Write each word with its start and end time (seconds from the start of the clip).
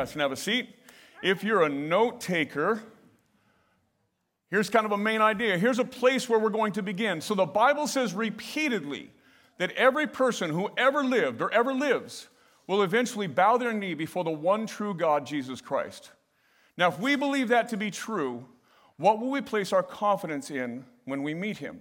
guys 0.00 0.12
can 0.12 0.22
have 0.22 0.32
a 0.32 0.36
seat. 0.36 0.70
If 1.22 1.44
you're 1.44 1.62
a 1.62 1.68
note 1.68 2.22
taker, 2.22 2.82
here's 4.50 4.70
kind 4.70 4.86
of 4.86 4.92
a 4.92 4.96
main 4.96 5.20
idea. 5.20 5.58
Here's 5.58 5.78
a 5.78 5.84
place 5.84 6.26
where 6.26 6.38
we're 6.38 6.48
going 6.48 6.72
to 6.72 6.82
begin. 6.82 7.20
So 7.20 7.34
the 7.34 7.44
Bible 7.44 7.86
says 7.86 8.14
repeatedly 8.14 9.10
that 9.58 9.72
every 9.72 10.06
person 10.06 10.48
who 10.48 10.70
ever 10.78 11.04
lived 11.04 11.42
or 11.42 11.52
ever 11.52 11.74
lives 11.74 12.28
will 12.66 12.82
eventually 12.82 13.26
bow 13.26 13.58
their 13.58 13.74
knee 13.74 13.92
before 13.92 14.24
the 14.24 14.30
one 14.30 14.66
true 14.66 14.94
God, 14.94 15.26
Jesus 15.26 15.60
Christ. 15.60 16.12
Now, 16.78 16.88
if 16.88 16.98
we 16.98 17.14
believe 17.14 17.48
that 17.48 17.68
to 17.68 17.76
be 17.76 17.90
true, 17.90 18.46
what 18.96 19.20
will 19.20 19.30
we 19.30 19.42
place 19.42 19.70
our 19.70 19.82
confidence 19.82 20.50
in 20.50 20.86
when 21.04 21.22
we 21.22 21.34
meet 21.34 21.58
him? 21.58 21.78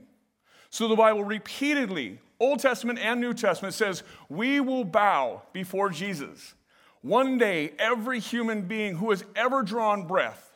So 0.72 0.90
the 0.90 0.96
Bible 0.98 1.24
repeatedly, 1.24 2.20
Old 2.38 2.60
Testament 2.60 3.00
and 3.00 3.22
New 3.22 3.34
Testament, 3.34 3.76
says 3.76 4.04
we 4.28 4.60
will 4.60 4.84
bow 4.84 5.44
before 5.54 5.90
Jesus. 5.90 6.54
One 7.02 7.38
day, 7.38 7.72
every 7.80 8.20
human 8.20 8.64
being 8.64 8.96
who 8.96 9.12
has 9.12 9.24
ever 9.36 9.64
drawn 9.64 10.06
breath 10.06 10.50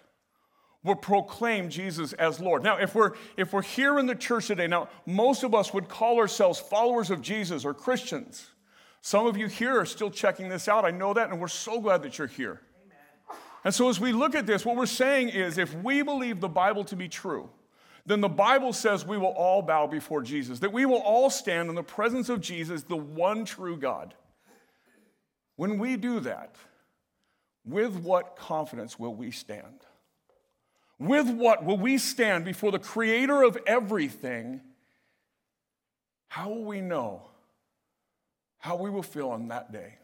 will 0.84 0.96
proclaim 0.96 1.70
Jesus 1.70 2.12
as 2.14 2.40
Lord. 2.40 2.64
Now, 2.64 2.78
if 2.78 2.94
we're, 2.94 3.14
if 3.38 3.54
we're 3.54 3.62
here 3.62 3.98
in 4.00 4.06
the 4.06 4.16
church 4.16 4.48
today, 4.48 4.68
now, 4.68 4.90
most 5.06 5.44
of 5.44 5.56
us 5.56 5.74
would 5.74 5.88
call 5.88 6.18
ourselves 6.20 6.60
followers 6.60 7.10
of 7.10 7.22
Jesus 7.22 7.64
or 7.64 7.74
Christians. 7.74 8.50
Some 9.02 9.26
of 9.26 9.38
you 9.38 9.48
here 9.48 9.80
are 9.80 9.86
still 9.86 10.10
checking 10.10 10.50
this 10.50 10.68
out. 10.68 10.86
I 10.86 10.92
know 10.92 11.14
that, 11.14 11.30
and 11.30 11.40
we're 11.40 11.48
so 11.48 11.80
glad 11.80 12.04
that 12.04 12.18
you're 12.18 12.28
here. 12.28 12.62
Amen. 12.84 13.40
And 13.64 13.74
so, 13.74 13.90
as 13.90 14.00
we 14.00 14.12
look 14.12 14.36
at 14.36 14.46
this, 14.46 14.66
what 14.66 14.76
we're 14.76 14.86
saying 14.86 15.30
is 15.30 15.58
if 15.58 15.74
we 15.76 16.02
believe 16.02 16.42
the 16.42 16.50
Bible 16.50 16.84
to 16.86 16.96
be 16.96 17.08
true, 17.08 17.50
then 18.06 18.20
the 18.20 18.30
Bible 18.30 18.74
says 18.74 19.06
we 19.06 19.18
will 19.18 19.28
all 19.28 19.62
bow 19.62 19.88
before 19.88 20.22
Jesus, 20.22 20.60
that 20.60 20.74
we 20.74 20.86
will 20.86 21.02
all 21.02 21.30
stand 21.30 21.70
in 21.70 21.76
the 21.76 21.84
presence 21.84 22.28
of 22.28 22.42
Jesus, 22.42 22.84
the 22.84 22.98
one 22.98 23.46
true 23.46 23.78
God. 23.78 24.14
When 25.56 25.78
we 25.78 25.98
do 25.98 26.20
that, 26.22 26.56
with 27.66 27.96
what 27.96 28.36
confidence 28.36 29.00
will 29.00 29.14
we 29.14 29.32
stand? 29.32 29.82
With 31.00 31.30
what 31.30 31.64
will 31.64 31.78
we 31.78 31.98
stand 31.98 32.46
before 32.46 32.72
the 32.72 32.80
creator 32.80 33.44
of 33.44 33.58
everything? 33.66 34.62
How 36.28 36.50
will 36.50 36.66
we 36.66 36.82
know 36.82 37.24
how 38.58 38.78
we 38.78 38.90
will 38.90 39.04
feel 39.04 39.30
on 39.30 39.50
that 39.50 39.72
day? 39.72 39.96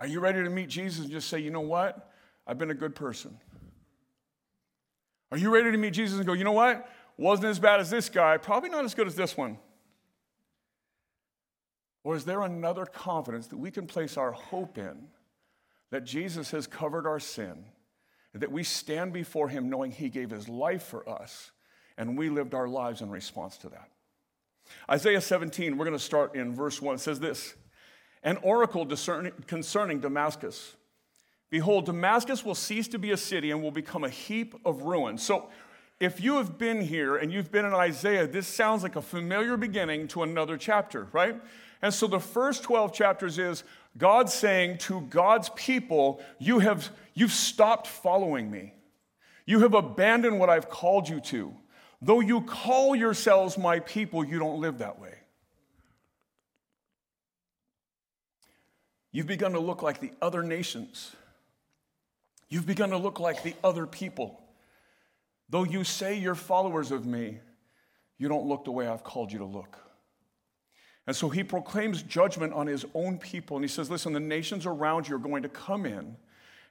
Are 0.00 0.06
you 0.06 0.20
ready 0.20 0.42
to 0.42 0.50
meet 0.50 0.68
Jesus 0.68 1.00
and 1.00 1.10
just 1.10 1.28
say, 1.28 1.40
you 1.40 1.50
know 1.50 1.60
what? 1.60 2.12
I've 2.46 2.58
been 2.58 2.70
a 2.70 2.74
good 2.74 2.94
person. 2.94 3.38
Are 5.32 5.38
you 5.38 5.50
ready 5.50 5.70
to 5.72 5.76
meet 5.78 5.92
Jesus 5.92 6.18
and 6.18 6.26
go, 6.26 6.32
you 6.32 6.44
know 6.44 6.52
what? 6.52 6.88
Wasn't 7.16 7.46
as 7.46 7.58
bad 7.58 7.80
as 7.80 7.90
this 7.90 8.08
guy, 8.08 8.36
probably 8.36 8.70
not 8.70 8.84
as 8.84 8.94
good 8.94 9.06
as 9.06 9.14
this 9.14 9.36
one. 9.36 9.58
Or 12.04 12.16
is 12.16 12.24
there 12.24 12.42
another 12.42 12.86
confidence 12.86 13.48
that 13.48 13.58
we 13.58 13.70
can 13.70 13.86
place 13.86 14.16
our 14.16 14.32
hope 14.32 14.78
in 14.78 15.08
that 15.90 16.04
Jesus 16.04 16.50
has 16.50 16.66
covered 16.66 17.06
our 17.06 17.20
sin, 17.20 17.64
that 18.34 18.52
we 18.52 18.62
stand 18.62 19.12
before 19.12 19.48
him 19.48 19.68
knowing 19.68 19.90
he 19.90 20.08
gave 20.08 20.30
his 20.30 20.48
life 20.48 20.82
for 20.82 21.08
us, 21.08 21.50
and 21.96 22.16
we 22.16 22.28
lived 22.28 22.54
our 22.54 22.68
lives 22.68 23.00
in 23.00 23.10
response 23.10 23.56
to 23.58 23.68
that? 23.70 23.88
Isaiah 24.90 25.20
17, 25.20 25.76
we're 25.76 25.84
going 25.84 25.96
to 25.96 26.02
start 26.02 26.34
in 26.34 26.54
verse 26.54 26.80
1, 26.80 26.98
says 26.98 27.20
this 27.20 27.54
An 28.22 28.36
oracle 28.38 28.86
concerning 29.46 30.00
Damascus. 30.00 30.76
Behold, 31.50 31.86
Damascus 31.86 32.44
will 32.44 32.54
cease 32.54 32.88
to 32.88 32.98
be 32.98 33.10
a 33.10 33.16
city 33.16 33.50
and 33.50 33.62
will 33.62 33.70
become 33.70 34.04
a 34.04 34.10
heap 34.10 34.54
of 34.66 34.82
ruins. 34.82 35.22
So, 35.22 35.48
if 35.98 36.20
you 36.20 36.36
have 36.36 36.58
been 36.58 36.80
here 36.80 37.16
and 37.16 37.32
you've 37.32 37.50
been 37.50 37.64
in 37.64 37.74
Isaiah, 37.74 38.26
this 38.26 38.46
sounds 38.46 38.82
like 38.82 38.94
a 38.94 39.02
familiar 39.02 39.56
beginning 39.56 40.06
to 40.08 40.22
another 40.22 40.56
chapter, 40.56 41.08
right? 41.12 41.40
And 41.80 41.94
so 41.94 42.06
the 42.06 42.20
first 42.20 42.62
12 42.64 42.92
chapters 42.92 43.38
is 43.38 43.64
God 43.96 44.28
saying 44.30 44.78
to 44.78 45.00
God's 45.02 45.50
people, 45.50 46.20
you 46.38 46.58
have, 46.58 46.90
You've 47.14 47.32
stopped 47.32 47.86
following 47.86 48.50
me. 48.50 48.74
You 49.44 49.60
have 49.60 49.74
abandoned 49.74 50.38
what 50.38 50.50
I've 50.50 50.68
called 50.68 51.08
you 51.08 51.20
to. 51.22 51.54
Though 52.00 52.20
you 52.20 52.42
call 52.42 52.94
yourselves 52.94 53.58
my 53.58 53.80
people, 53.80 54.24
you 54.24 54.38
don't 54.38 54.60
live 54.60 54.78
that 54.78 55.00
way. 55.00 55.14
You've 59.10 59.26
begun 59.26 59.52
to 59.52 59.58
look 59.58 59.82
like 59.82 60.00
the 60.00 60.12
other 60.22 60.42
nations. 60.42 61.16
You've 62.48 62.66
begun 62.66 62.90
to 62.90 62.98
look 62.98 63.18
like 63.18 63.42
the 63.42 63.54
other 63.64 63.86
people. 63.86 64.40
Though 65.48 65.64
you 65.64 65.82
say 65.82 66.18
you're 66.18 66.34
followers 66.34 66.92
of 66.92 67.04
me, 67.06 67.40
you 68.16 68.28
don't 68.28 68.46
look 68.46 68.64
the 68.64 68.70
way 68.70 68.86
I've 68.86 69.02
called 69.02 69.32
you 69.32 69.38
to 69.38 69.44
look. 69.44 69.78
And 71.08 71.16
so 71.16 71.30
he 71.30 71.42
proclaims 71.42 72.02
judgment 72.02 72.52
on 72.52 72.66
his 72.66 72.84
own 72.92 73.16
people. 73.16 73.56
And 73.56 73.64
he 73.64 73.68
says, 73.68 73.90
Listen, 73.90 74.12
the 74.12 74.20
nations 74.20 74.66
around 74.66 75.08
you 75.08 75.16
are 75.16 75.18
going 75.18 75.42
to 75.42 75.48
come 75.48 75.86
in 75.86 76.18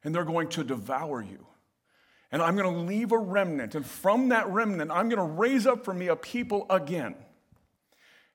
and 0.03 0.13
they're 0.13 0.23
going 0.23 0.49
to 0.49 0.63
devour 0.63 1.23
you. 1.23 1.43
And 2.31 2.43
I'm 2.43 2.55
going 2.55 2.71
to 2.71 2.81
leave 2.81 3.11
a 3.11 3.17
remnant. 3.17 3.73
And 3.73 3.83
from 3.83 4.29
that 4.29 4.47
remnant, 4.47 4.91
I'm 4.91 5.09
going 5.09 5.17
to 5.17 5.33
raise 5.33 5.65
up 5.65 5.83
for 5.83 5.91
me 5.91 6.05
a 6.09 6.15
people 6.15 6.67
again. 6.69 7.15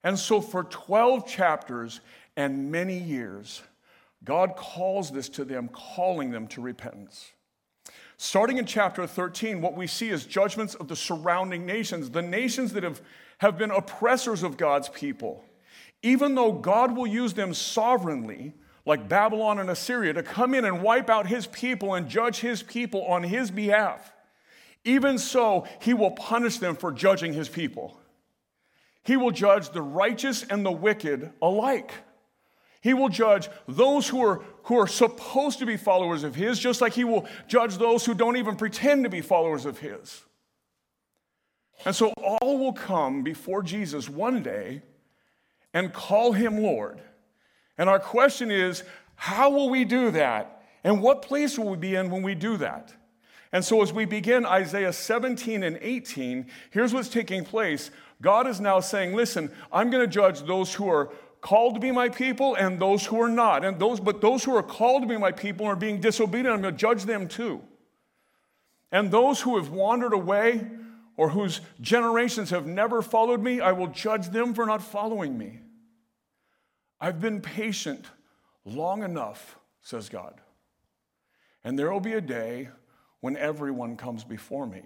And 0.02 0.18
so 0.18 0.40
for 0.40 0.64
12 0.64 1.24
chapters 1.24 2.00
and 2.36 2.72
many 2.72 2.98
years, 2.98 3.62
God 4.24 4.56
calls 4.56 5.12
this 5.12 5.28
to 5.28 5.44
them, 5.44 5.68
calling 5.68 6.32
them 6.32 6.48
to 6.48 6.60
repentance. 6.60 7.30
Starting 8.16 8.56
in 8.56 8.66
chapter 8.66 9.06
13, 9.06 9.60
what 9.60 9.76
we 9.76 9.86
see 9.86 10.08
is 10.08 10.26
judgments 10.26 10.74
of 10.74 10.88
the 10.88 10.96
surrounding 10.96 11.64
nations, 11.64 12.10
the 12.10 12.22
nations 12.22 12.72
that 12.72 12.82
have, 12.82 13.00
have 13.38 13.56
been 13.56 13.70
oppressors 13.70 14.42
of 14.42 14.56
God's 14.56 14.88
people 14.88 15.44
even 16.02 16.34
though 16.34 16.52
God 16.52 16.96
will 16.96 17.06
use 17.06 17.34
them 17.34 17.54
sovereignly, 17.54 18.54
like 18.84 19.08
Babylon 19.08 19.58
and 19.58 19.70
Assyria, 19.70 20.12
to 20.14 20.22
come 20.22 20.54
in 20.54 20.64
and 20.64 20.82
wipe 20.82 21.08
out 21.08 21.26
his 21.26 21.46
people 21.46 21.94
and 21.94 22.08
judge 22.08 22.40
his 22.40 22.62
people 22.62 23.04
on 23.06 23.22
his 23.22 23.50
behalf, 23.50 24.12
even 24.84 25.16
so, 25.16 25.66
he 25.80 25.94
will 25.94 26.10
punish 26.10 26.58
them 26.58 26.74
for 26.74 26.90
judging 26.90 27.32
his 27.32 27.48
people. 27.48 28.00
He 29.04 29.16
will 29.16 29.30
judge 29.30 29.70
the 29.70 29.82
righteous 29.82 30.42
and 30.42 30.66
the 30.66 30.72
wicked 30.72 31.30
alike. 31.40 31.92
He 32.80 32.94
will 32.94 33.08
judge 33.08 33.48
those 33.68 34.08
who 34.08 34.24
are, 34.24 34.42
who 34.64 34.80
are 34.80 34.88
supposed 34.88 35.60
to 35.60 35.66
be 35.66 35.76
followers 35.76 36.24
of 36.24 36.34
his, 36.34 36.58
just 36.58 36.80
like 36.80 36.94
he 36.94 37.04
will 37.04 37.26
judge 37.46 37.78
those 37.78 38.04
who 38.04 38.14
don't 38.14 38.36
even 38.36 38.56
pretend 38.56 39.04
to 39.04 39.10
be 39.10 39.20
followers 39.20 39.66
of 39.66 39.78
his. 39.78 40.22
And 41.84 41.94
so 41.94 42.12
all 42.16 42.58
will 42.58 42.72
come 42.72 43.22
before 43.22 43.62
Jesus 43.62 44.08
one 44.08 44.42
day 44.42 44.82
and 45.74 45.92
call 45.92 46.32
him 46.32 46.58
Lord. 46.58 47.00
And 47.78 47.88
our 47.88 47.98
question 47.98 48.50
is 48.50 48.84
how 49.14 49.50
will 49.50 49.70
we 49.70 49.84
do 49.84 50.10
that? 50.10 50.62
And 50.84 51.00
what 51.00 51.22
place 51.22 51.58
will 51.58 51.70
we 51.70 51.76
be 51.76 51.94
in 51.94 52.10
when 52.10 52.22
we 52.22 52.34
do 52.34 52.56
that? 52.56 52.92
And 53.52 53.64
so, 53.64 53.82
as 53.82 53.92
we 53.92 54.06
begin 54.06 54.46
Isaiah 54.46 54.92
17 54.92 55.62
and 55.62 55.78
18, 55.80 56.46
here's 56.70 56.94
what's 56.94 57.08
taking 57.08 57.44
place. 57.44 57.90
God 58.20 58.46
is 58.46 58.60
now 58.60 58.80
saying, 58.80 59.14
Listen, 59.14 59.52
I'm 59.70 59.90
going 59.90 60.04
to 60.04 60.12
judge 60.12 60.42
those 60.42 60.74
who 60.74 60.88
are 60.88 61.10
called 61.42 61.74
to 61.74 61.80
be 61.80 61.90
my 61.90 62.08
people 62.08 62.54
and 62.54 62.80
those 62.80 63.04
who 63.04 63.20
are 63.20 63.28
not. 63.28 63.64
And 63.64 63.78
those, 63.78 64.00
but 64.00 64.20
those 64.20 64.42
who 64.42 64.56
are 64.56 64.62
called 64.62 65.02
to 65.02 65.08
be 65.08 65.18
my 65.18 65.32
people 65.32 65.66
are 65.66 65.76
being 65.76 66.00
disobedient. 66.00 66.54
I'm 66.54 66.62
going 66.62 66.74
to 66.74 66.80
judge 66.80 67.04
them 67.04 67.28
too. 67.28 67.60
And 68.90 69.10
those 69.10 69.40
who 69.40 69.56
have 69.56 69.70
wandered 69.70 70.12
away 70.12 70.66
or 71.16 71.30
whose 71.30 71.60
generations 71.80 72.50
have 72.50 72.66
never 72.66 73.02
followed 73.02 73.42
me, 73.42 73.60
I 73.60 73.72
will 73.72 73.88
judge 73.88 74.28
them 74.28 74.54
for 74.54 74.64
not 74.64 74.82
following 74.82 75.36
me. 75.36 75.60
I've 77.02 77.20
been 77.20 77.40
patient 77.40 78.06
long 78.64 79.02
enough, 79.02 79.58
says 79.80 80.08
God. 80.08 80.40
And 81.64 81.76
there 81.76 81.92
will 81.92 81.98
be 81.98 82.12
a 82.12 82.20
day 82.20 82.68
when 83.20 83.36
everyone 83.36 83.96
comes 83.96 84.22
before 84.22 84.68
me. 84.68 84.82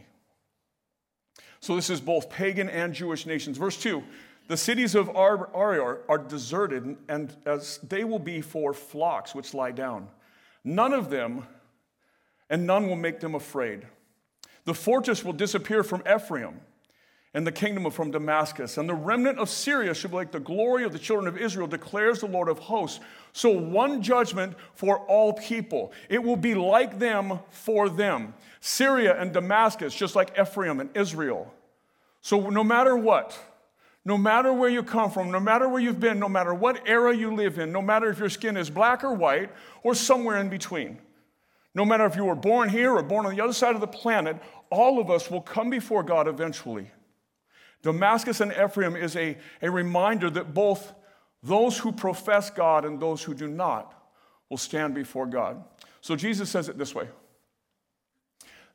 So 1.61 1.77
this 1.77 1.91
is 1.91 2.01
both 2.01 2.31
pagan 2.31 2.71
and 2.71 2.95
Jewish 2.95 3.27
nations. 3.27 3.59
Verse 3.59 3.77
2 3.77 4.03
The 4.49 4.57
cities 4.57 4.95
of 4.95 5.15
Ar 5.15 5.51
are 5.55 6.19
deserted, 6.19 6.97
and 7.07 7.37
as 7.45 7.81
they 7.87 8.03
will 8.03 8.19
be 8.19 8.41
for 8.41 8.73
flocks 8.73 9.35
which 9.35 9.53
lie 9.53 9.73
down. 9.73 10.09
None 10.65 10.95
of 10.95 11.11
them, 11.11 11.45
and 12.49 12.67
none 12.67 12.89
will 12.89 12.97
make 12.97 13.21
them 13.21 13.35
afraid. 13.35 13.87
The 14.65 14.75
fortress 14.75 15.23
will 15.23 15.35
disappear 15.35 15.83
from 15.83 16.03
Ephraim 16.11 16.63
and 17.37 17.47
the 17.47 17.53
kingdom 17.53 17.85
of 17.85 17.93
from 17.93 18.11
Damascus. 18.11 18.79
And 18.79 18.89
the 18.89 18.95
remnant 18.95 19.39
of 19.39 19.51
Syria 19.51 19.93
shall 19.93 20.09
be 20.09 20.17
like 20.17 20.33
the 20.33 20.41
glory 20.41 20.85
of 20.85 20.95
the 20.95 20.99
children 20.99 21.29
of 21.29 21.37
Israel, 21.37 21.67
declares 21.67 22.21
the 22.21 22.27
Lord 22.27 22.49
of 22.49 22.59
hosts. 22.59 22.99
So, 23.35 23.51
one 23.51 24.01
judgment 24.01 24.55
for 24.75 25.01
all 25.01 25.35
people. 25.35 25.93
It 26.09 26.23
will 26.23 26.37
be 26.37 26.55
like 26.55 26.99
them 26.99 27.41
for 27.51 27.91
them. 27.91 28.33
Syria 28.61 29.21
and 29.21 29.35
Damascus, 29.35 29.95
just 29.95 30.17
like 30.17 30.35
Ephraim 30.41 30.81
and 30.81 30.89
Israel. 30.97 31.53
So, 32.23 32.49
no 32.49 32.65
matter 32.65 32.97
what, 32.97 33.39
no 34.03 34.17
matter 34.17 34.51
where 34.51 34.71
you 34.71 34.83
come 34.83 35.11
from, 35.11 35.31
no 35.31 35.39
matter 35.39 35.69
where 35.69 35.83
you've 35.83 36.01
been, 36.01 36.19
no 36.19 36.31
matter 36.31 36.55
what 36.55 36.89
era 36.89 37.15
you 37.15 37.35
live 37.35 37.59
in, 37.59 37.71
no 37.71 37.83
matter 37.83 38.09
if 38.09 38.19
your 38.19 38.31
skin 38.31 38.57
is 38.57 38.71
black 38.71 39.05
or 39.05 39.13
white 39.13 39.51
or 39.83 39.95
somewhere 39.95 40.39
in 40.39 40.49
between, 40.49 40.97
no 41.75 41.85
matter 41.85 42.07
if 42.07 42.17
you 42.17 42.25
were 42.25 42.35
born 42.35 42.71
here 42.71 42.93
or 42.93 43.03
born 43.03 43.27
on 43.27 43.37
the 43.37 43.43
other 43.43 43.53
side 43.53 43.75
of 43.75 43.83
the 43.83 43.87
planet, 43.87 44.39
all 44.71 44.99
of 44.99 45.11
us 45.11 45.31
will 45.31 45.43
come 45.43 45.69
before 45.69 46.03
God 46.03 46.29
eventually. 46.29 46.91
Damascus 47.83 48.41
and 48.41 48.53
Ephraim 48.53 48.97
is 48.97 49.17
a, 49.17 49.37
a 49.63 49.71
reminder 49.71 50.31
that 50.31 50.55
both 50.55 50.93
those 51.43 51.79
who 51.79 51.93
profess 51.93 52.51
God 52.51 52.85
and 52.85 53.01
those 53.01 53.23
who 53.23 53.35
do 53.35 53.47
not 53.47 53.95
will 54.51 54.57
stand 54.57 54.95
before 54.95 55.27
God. 55.27 55.63
So 56.01 56.17
Jesus 56.17 56.51
says 56.51 56.69
it 56.69 56.79
this 56.79 56.95
way 56.95 57.09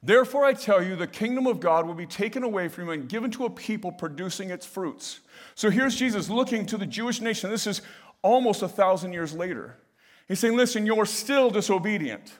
Therefore, 0.04 0.46
I 0.46 0.54
tell 0.54 0.82
you, 0.82 0.96
the 0.96 1.08
kingdom 1.08 1.46
of 1.46 1.60
God 1.60 1.86
will 1.86 1.94
be 1.94 2.08
taken 2.08 2.44
away 2.44 2.68
from 2.68 2.86
you 2.86 2.92
and 2.92 3.10
given 3.10 3.30
to 3.32 3.46
a 3.46 3.50
people 3.50 3.92
producing 3.92 4.50
its 4.50 4.66
fruits. 4.66 5.20
So 5.54 5.70
here's 5.70 5.96
Jesus 5.96 6.30
looking 6.30 6.66
to 6.68 6.78
the 6.78 6.88
Jewish 6.88 7.22
nation. 7.22 7.52
This 7.52 7.68
is 7.68 7.82
almost 8.24 8.64
a 8.64 8.68
thousand 8.68 9.14
years 9.14 9.34
later. 9.34 9.78
He's 10.28 10.40
saying, 10.40 10.58
Listen, 10.58 10.86
you're 10.86 11.06
still 11.06 11.52
disobedient. 11.52 12.34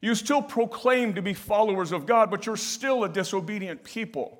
You 0.00 0.14
still 0.14 0.40
proclaim 0.40 1.14
to 1.14 1.22
be 1.22 1.34
followers 1.34 1.92
of 1.92 2.06
God, 2.06 2.30
but 2.30 2.46
you're 2.46 2.56
still 2.56 3.04
a 3.04 3.08
disobedient 3.08 3.84
people. 3.84 4.39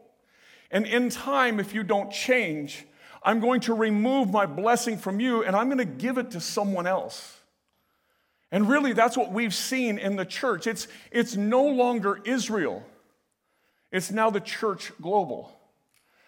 And 0.71 0.87
in 0.87 1.11
time, 1.11 1.59
if 1.59 1.75
you 1.75 1.83
don't 1.83 2.13
change, 2.13 2.87
I'm 3.23 3.41
going 3.41 3.61
to 3.63 3.75
remove 3.75 4.31
my 4.31 4.47
blessing 4.47 4.97
from 4.97 5.21
you 5.21 5.43
and 5.45 5.55
I'm 5.55 5.67
going 5.67 5.79
to 5.79 5.85
give 5.85 6.19
it 6.19 6.31
to 6.33 6.41
someone 6.41 6.87
else. 6.87 7.39
And 8.53 8.69
really, 8.69 8.93
that's 8.93 9.17
what 9.17 9.33
we've 9.33 9.55
seen 9.55 9.99
in 9.99 10.17
the 10.17 10.25
church. 10.25 10.67
It's, 10.67 10.89
it's 11.11 11.37
no 11.37 11.65
longer 11.65 12.21
Israel, 12.25 12.85
it's 13.93 14.11
now 14.11 14.31
the 14.31 14.41
church 14.41 14.93
global. 15.01 15.57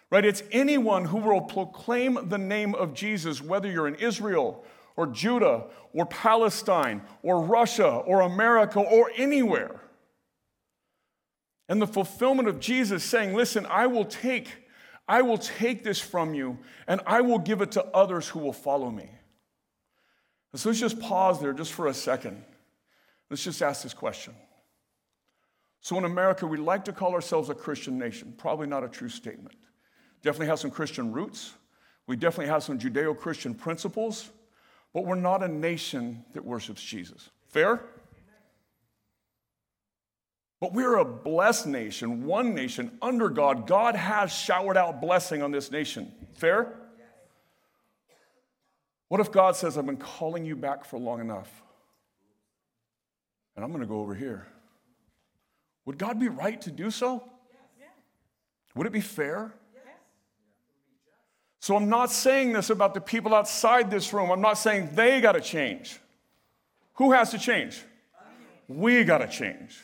Right? 0.09 0.25
It's 0.25 0.43
anyone 0.51 1.05
who 1.05 1.17
will 1.17 1.41
proclaim 1.41 2.29
the 2.29 2.37
name 2.37 2.75
of 2.75 2.93
Jesus, 2.93 3.41
whether 3.41 3.67
you're 3.67 3.87
in 3.87 3.95
Israel 3.95 4.63
or 4.95 5.07
Judah 5.07 5.63
or 5.91 6.05
Palestine 6.05 7.01
or 7.23 7.41
Russia 7.41 7.87
or 7.87 8.21
America 8.21 8.79
or 8.79 9.09
anywhere. 9.17 9.81
And 11.69 11.81
the 11.81 11.87
fulfillment 11.87 12.47
of 12.47 12.59
Jesus 12.59 13.03
saying, 13.03 13.33
Listen, 13.33 13.65
I 13.67 13.87
will 13.87 14.05
take. 14.05 14.47
I 15.07 15.21
will 15.21 15.37
take 15.37 15.83
this 15.83 15.99
from 15.99 16.33
you 16.33 16.57
and 16.87 17.01
I 17.05 17.21
will 17.21 17.39
give 17.39 17.61
it 17.61 17.73
to 17.73 17.83
others 17.87 18.29
who 18.29 18.39
will 18.39 18.53
follow 18.53 18.89
me. 18.89 19.09
So 20.55 20.69
let's 20.69 20.79
just 20.79 20.99
pause 20.99 21.41
there 21.41 21.51
just 21.51 21.73
for 21.73 21.87
a 21.87 21.93
second. 21.93 22.43
Let's 23.29 23.43
just 23.43 23.61
ask 23.61 23.83
this 23.83 23.93
question. 23.93 24.33
So 25.81 25.97
in 25.97 26.05
America, 26.05 26.47
we 26.47 26.57
like 26.57 26.85
to 26.85 26.93
call 26.93 27.13
ourselves 27.13 27.49
a 27.49 27.55
Christian 27.55 27.97
nation. 27.97 28.33
Probably 28.37 28.67
not 28.67 28.83
a 28.83 28.87
true 28.87 29.09
statement. 29.09 29.57
Definitely 30.21 30.47
have 30.47 30.59
some 30.59 30.71
Christian 30.71 31.11
roots. 31.11 31.53
We 32.07 32.15
definitely 32.15 32.51
have 32.51 32.63
some 32.63 32.79
Judeo 32.79 33.17
Christian 33.17 33.53
principles, 33.53 34.29
but 34.93 35.05
we're 35.05 35.15
not 35.15 35.43
a 35.43 35.47
nation 35.47 36.23
that 36.33 36.45
worships 36.45 36.81
Jesus. 36.81 37.29
Fair? 37.47 37.83
But 40.63 40.71
we're 40.71 40.95
a 40.95 41.03
blessed 41.03 41.67
nation, 41.67 42.23
one 42.23 42.55
nation 42.55 42.97
under 43.01 43.27
God. 43.27 43.67
God 43.67 43.97
has 43.97 44.31
showered 44.31 44.77
out 44.77 45.01
blessing 45.01 45.41
on 45.41 45.51
this 45.51 45.69
nation. 45.69 46.09
Fair? 46.35 46.73
What 49.09 49.19
if 49.19 49.29
God 49.29 49.57
says, 49.57 49.77
I've 49.77 49.85
been 49.85 49.97
calling 49.97 50.45
you 50.45 50.55
back 50.55 50.85
for 50.85 50.97
long 50.97 51.19
enough, 51.19 51.51
and 53.57 53.65
I'm 53.65 53.71
going 53.71 53.81
to 53.81 53.87
go 53.87 53.99
over 53.99 54.15
here? 54.15 54.47
Would 55.83 55.97
God 55.97 56.17
be 56.17 56.29
right 56.29 56.61
to 56.61 56.71
do 56.71 56.89
so? 56.91 57.29
Would 58.73 58.87
it 58.87 58.93
be 58.93 59.01
fair? 59.01 59.53
So 61.59 61.75
I'm 61.75 61.89
not 61.89 62.09
saying 62.09 62.53
this 62.53 62.69
about 62.69 62.93
the 62.93 63.01
people 63.01 63.35
outside 63.35 63.91
this 63.91 64.13
room. 64.13 64.31
I'm 64.31 64.39
not 64.39 64.57
saying 64.57 64.91
they 64.93 65.19
got 65.19 65.33
to 65.33 65.41
change. 65.41 65.99
Who 66.93 67.11
has 67.11 67.31
to 67.31 67.37
change? 67.37 67.83
We 68.69 69.03
got 69.03 69.17
to 69.17 69.27
change. 69.27 69.77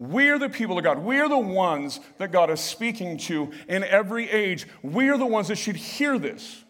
We're 0.00 0.38
the 0.38 0.48
people 0.48 0.78
of 0.78 0.84
God. 0.84 0.98
We're 0.98 1.28
the 1.28 1.38
ones 1.38 2.00
that 2.16 2.32
God 2.32 2.50
is 2.50 2.58
speaking 2.58 3.18
to 3.18 3.52
in 3.68 3.84
every 3.84 4.30
age. 4.30 4.66
We're 4.82 5.18
the 5.18 5.26
ones 5.26 5.48
that 5.48 5.56
should 5.56 5.76
hear 5.76 6.18
this. 6.18 6.64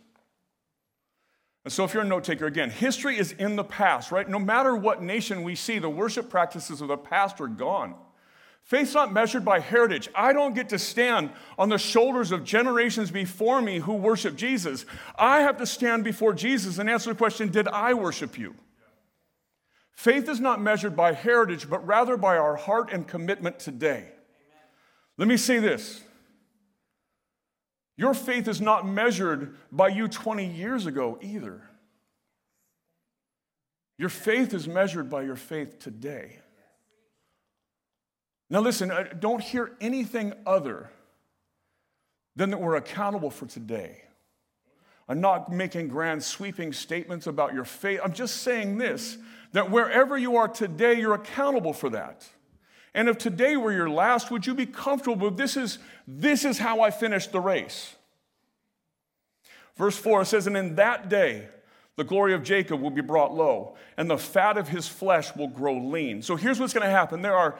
And 1.64 1.72
so, 1.72 1.84
if 1.84 1.94
you're 1.94 2.02
a 2.02 2.06
note 2.06 2.24
taker, 2.24 2.46
again, 2.46 2.70
history 2.70 3.16
is 3.16 3.30
in 3.32 3.54
the 3.54 3.62
past, 3.62 4.10
right? 4.10 4.28
No 4.28 4.40
matter 4.40 4.74
what 4.74 5.00
nation 5.00 5.44
we 5.44 5.54
see, 5.54 5.78
the 5.78 5.88
worship 5.88 6.28
practices 6.28 6.80
of 6.80 6.88
the 6.88 6.96
past 6.96 7.40
are 7.40 7.46
gone. 7.46 7.94
Faith's 8.64 8.94
not 8.94 9.12
measured 9.12 9.44
by 9.44 9.60
heritage. 9.60 10.08
I 10.12 10.32
don't 10.32 10.54
get 10.54 10.68
to 10.70 10.78
stand 10.78 11.30
on 11.56 11.68
the 11.68 11.78
shoulders 11.78 12.32
of 12.32 12.42
generations 12.42 13.12
before 13.12 13.62
me 13.62 13.78
who 13.78 13.94
worship 13.94 14.34
Jesus. 14.34 14.86
I 15.16 15.42
have 15.42 15.56
to 15.58 15.66
stand 15.66 16.02
before 16.02 16.32
Jesus 16.32 16.78
and 16.78 16.90
answer 16.90 17.10
the 17.10 17.16
question 17.16 17.48
Did 17.48 17.68
I 17.68 17.94
worship 17.94 18.36
you? 18.36 18.56
Faith 19.92 20.28
is 20.28 20.40
not 20.40 20.60
measured 20.60 20.96
by 20.96 21.12
heritage, 21.12 21.68
but 21.68 21.86
rather 21.86 22.16
by 22.16 22.36
our 22.36 22.56
heart 22.56 22.90
and 22.92 23.06
commitment 23.06 23.58
today. 23.58 23.98
Amen. 23.98 24.14
Let 25.18 25.28
me 25.28 25.36
say 25.36 25.58
this 25.58 26.02
your 28.00 28.14
faith 28.14 28.48
is 28.48 28.62
not 28.62 28.86
measured 28.86 29.56
by 29.70 29.88
you 29.88 30.08
20 30.08 30.46
years 30.46 30.86
ago 30.86 31.18
either. 31.20 31.60
Your 33.98 34.08
faith 34.08 34.54
is 34.54 34.66
measured 34.66 35.10
by 35.10 35.20
your 35.20 35.36
faith 35.36 35.78
today. 35.78 36.38
Now, 38.48 38.60
listen, 38.60 38.90
uh, 38.90 39.04
don't 39.18 39.42
hear 39.42 39.76
anything 39.82 40.32
other 40.46 40.90
than 42.36 42.48
that 42.52 42.60
we're 42.62 42.76
accountable 42.76 43.30
for 43.30 43.44
today. 43.44 44.00
I'm 45.06 45.20
not 45.20 45.52
making 45.52 45.88
grand 45.88 46.22
sweeping 46.22 46.72
statements 46.72 47.26
about 47.26 47.52
your 47.52 47.66
faith. 47.66 48.00
I'm 48.02 48.14
just 48.14 48.38
saying 48.38 48.78
this 48.78 49.18
that 49.52 49.70
wherever 49.70 50.16
you 50.16 50.36
are 50.36 50.48
today, 50.48 50.94
you're 50.94 51.14
accountable 51.14 51.72
for 51.72 51.90
that. 51.90 52.28
And 52.94 53.08
if 53.08 53.18
today 53.18 53.56
were 53.56 53.72
your 53.72 53.90
last, 53.90 54.30
would 54.30 54.46
you 54.46 54.54
be 54.54 54.66
comfortable 54.66 55.28
with 55.28 55.36
this 55.36 55.56
is, 55.56 55.78
this 56.06 56.44
is 56.44 56.58
how 56.58 56.80
I 56.80 56.90
finished 56.90 57.32
the 57.32 57.40
race? 57.40 57.94
Verse 59.76 59.96
4 59.96 60.24
says, 60.24 60.46
And 60.46 60.56
in 60.56 60.74
that 60.76 61.08
day, 61.08 61.48
the 61.96 62.04
glory 62.04 62.34
of 62.34 62.42
Jacob 62.42 62.80
will 62.80 62.90
be 62.90 63.00
brought 63.00 63.34
low, 63.34 63.76
and 63.96 64.08
the 64.08 64.18
fat 64.18 64.56
of 64.56 64.68
his 64.68 64.88
flesh 64.88 65.34
will 65.36 65.48
grow 65.48 65.76
lean. 65.76 66.22
So 66.22 66.36
here's 66.36 66.58
what's 66.58 66.72
going 66.72 66.86
to 66.86 66.90
happen. 66.90 67.22
There 67.22 67.36
are 67.36 67.58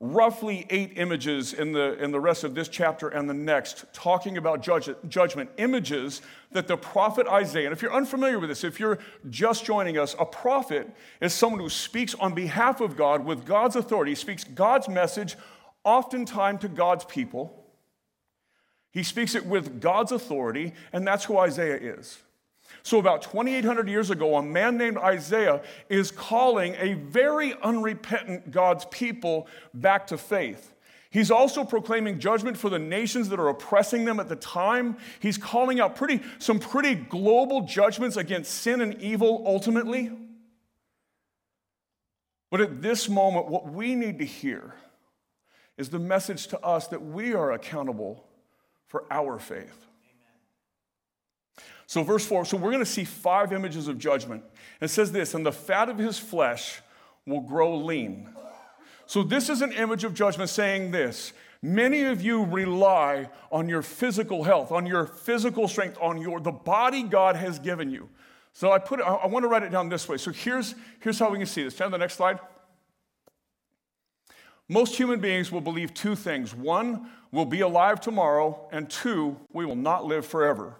roughly 0.00 0.64
eight 0.70 0.92
images 0.96 1.52
in 1.52 1.72
the, 1.72 2.00
in 2.02 2.12
the 2.12 2.20
rest 2.20 2.44
of 2.44 2.54
this 2.54 2.68
chapter 2.68 3.08
and 3.08 3.28
the 3.28 3.34
next 3.34 3.84
talking 3.92 4.36
about 4.38 4.62
judge, 4.62 4.88
judgment. 5.08 5.50
Images 5.58 6.22
that 6.52 6.68
the 6.68 6.76
prophet 6.76 7.26
Isaiah, 7.26 7.66
and 7.66 7.72
if 7.72 7.82
you're 7.82 7.92
unfamiliar 7.92 8.38
with 8.38 8.48
this, 8.48 8.62
if 8.62 8.78
you're 8.78 8.98
just 9.28 9.64
joining 9.64 9.98
us, 9.98 10.14
a 10.18 10.24
prophet 10.24 10.88
is 11.20 11.34
someone 11.34 11.60
who 11.60 11.68
speaks 11.68 12.14
on 12.14 12.32
behalf 12.32 12.80
of 12.80 12.96
God 12.96 13.24
with 13.24 13.44
God's 13.44 13.74
authority, 13.74 14.14
speaks 14.14 14.44
God's 14.44 14.88
message, 14.88 15.36
oftentimes 15.82 16.60
to 16.60 16.68
God's 16.68 17.04
people. 17.04 17.64
He 18.92 19.02
speaks 19.02 19.34
it 19.34 19.44
with 19.44 19.80
God's 19.80 20.12
authority, 20.12 20.74
and 20.92 21.06
that's 21.06 21.24
who 21.24 21.38
Isaiah 21.38 21.76
is. 21.76 22.18
So, 22.88 22.98
about 22.98 23.20
2,800 23.20 23.86
years 23.86 24.08
ago, 24.08 24.36
a 24.36 24.42
man 24.42 24.78
named 24.78 24.96
Isaiah 24.96 25.60
is 25.90 26.10
calling 26.10 26.74
a 26.78 26.94
very 26.94 27.52
unrepentant 27.62 28.50
God's 28.50 28.86
people 28.86 29.46
back 29.74 30.06
to 30.06 30.16
faith. 30.16 30.74
He's 31.10 31.30
also 31.30 31.64
proclaiming 31.64 32.18
judgment 32.18 32.56
for 32.56 32.70
the 32.70 32.78
nations 32.78 33.28
that 33.28 33.38
are 33.38 33.48
oppressing 33.48 34.06
them 34.06 34.18
at 34.18 34.30
the 34.30 34.36
time. 34.36 34.96
He's 35.20 35.36
calling 35.36 35.80
out 35.80 35.96
pretty, 35.96 36.22
some 36.38 36.58
pretty 36.58 36.94
global 36.94 37.60
judgments 37.66 38.16
against 38.16 38.54
sin 38.54 38.80
and 38.80 38.98
evil 39.02 39.42
ultimately. 39.44 40.10
But 42.50 42.62
at 42.62 42.80
this 42.80 43.06
moment, 43.06 43.48
what 43.48 43.70
we 43.70 43.96
need 43.96 44.18
to 44.20 44.24
hear 44.24 44.72
is 45.76 45.90
the 45.90 45.98
message 45.98 46.46
to 46.46 46.60
us 46.60 46.86
that 46.86 47.04
we 47.04 47.34
are 47.34 47.52
accountable 47.52 48.24
for 48.86 49.04
our 49.10 49.38
faith. 49.38 49.84
So, 51.88 52.02
verse 52.02 52.26
4, 52.26 52.44
so 52.44 52.58
we're 52.58 52.70
going 52.70 52.84
to 52.84 52.86
see 52.86 53.04
five 53.04 53.50
images 53.50 53.88
of 53.88 53.96
judgment. 53.98 54.44
It 54.78 54.88
says 54.88 55.10
this, 55.10 55.32
and 55.32 55.44
the 55.44 55.52
fat 55.52 55.88
of 55.88 55.96
his 55.96 56.18
flesh 56.18 56.82
will 57.26 57.40
grow 57.40 57.76
lean. 57.76 58.28
So, 59.06 59.22
this 59.22 59.48
is 59.48 59.62
an 59.62 59.72
image 59.72 60.04
of 60.04 60.12
judgment 60.12 60.50
saying 60.50 60.90
this 60.90 61.32
Many 61.62 62.04
of 62.04 62.20
you 62.20 62.44
rely 62.44 63.30
on 63.50 63.70
your 63.70 63.80
physical 63.80 64.44
health, 64.44 64.70
on 64.70 64.84
your 64.84 65.06
physical 65.06 65.66
strength, 65.66 65.96
on 65.98 66.20
your 66.20 66.40
the 66.40 66.52
body 66.52 67.02
God 67.02 67.36
has 67.36 67.58
given 67.58 67.90
you. 67.90 68.10
So 68.52 68.70
I 68.70 68.78
put 68.78 69.00
I 69.00 69.26
want 69.26 69.44
to 69.44 69.48
write 69.48 69.62
it 69.62 69.70
down 69.70 69.88
this 69.88 70.08
way. 70.08 70.18
So 70.18 70.30
here's, 70.30 70.74
here's 71.00 71.18
how 71.18 71.30
we 71.30 71.38
can 71.38 71.46
see 71.46 71.62
this. 71.62 71.74
Turn 71.74 71.86
to 71.86 71.92
the 71.92 71.98
next 71.98 72.14
slide. 72.14 72.38
Most 74.68 74.96
human 74.96 75.20
beings 75.20 75.50
will 75.50 75.62
believe 75.62 75.94
two 75.94 76.14
things. 76.14 76.54
One, 76.54 77.08
we'll 77.32 77.46
be 77.46 77.60
alive 77.60 78.00
tomorrow, 78.00 78.68
and 78.70 78.90
two, 78.90 79.38
we 79.52 79.64
will 79.64 79.76
not 79.76 80.04
live 80.04 80.26
forever. 80.26 80.76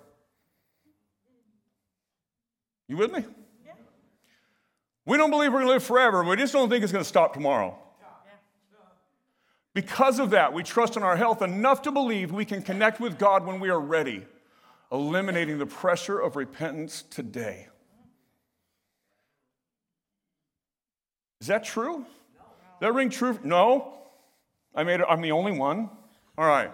You 2.89 2.97
with 2.97 3.13
me? 3.13 3.25
Yeah. 3.67 3.73
We 5.05 5.19
don't 5.19 5.31
believe 5.31 5.53
we're 5.53 5.59
going 5.59 5.69
to 5.69 5.73
live 5.75 5.85
forever. 5.85 6.25
We 6.25 6.37
just 6.37 6.53
don't 6.53 6.69
think 6.69 6.83
it's 6.83 6.93
going 6.93 7.05
to 7.05 7.09
stop 7.09 7.35
tomorrow. 7.35 7.79
Because 9.75 10.19
of 10.19 10.31
that, 10.31 10.53
we 10.53 10.65
trust 10.65 10.97
in 10.97 11.05
our 11.05 11.17
health 11.17 11.41
enough 11.41 11.83
to 11.83 11.93
believe 11.93 12.33
we 12.33 12.45
can 12.45 12.63
connect 12.63 12.99
with 12.99 13.19
God 13.19 13.47
when 13.47 13.61
we 13.61 13.69
are 13.69 13.79
ready, 13.79 14.27
eliminating 14.91 15.59
the 15.59 15.67
pressure 15.67 16.19
of 16.19 16.35
repentance 16.35 17.05
today. 17.11 17.69
Is 21.41 21.47
that 21.47 21.63
true? 21.63 22.05
That 22.81 22.93
ring 22.93 23.11
true? 23.11 23.39
No. 23.45 23.95
I 24.75 24.83
made 24.83 25.01
it, 25.01 25.07
I'm 25.09 25.21
the 25.21 25.33
only 25.33 25.53
one. 25.53 25.91
All 26.37 26.47
right. 26.47 26.71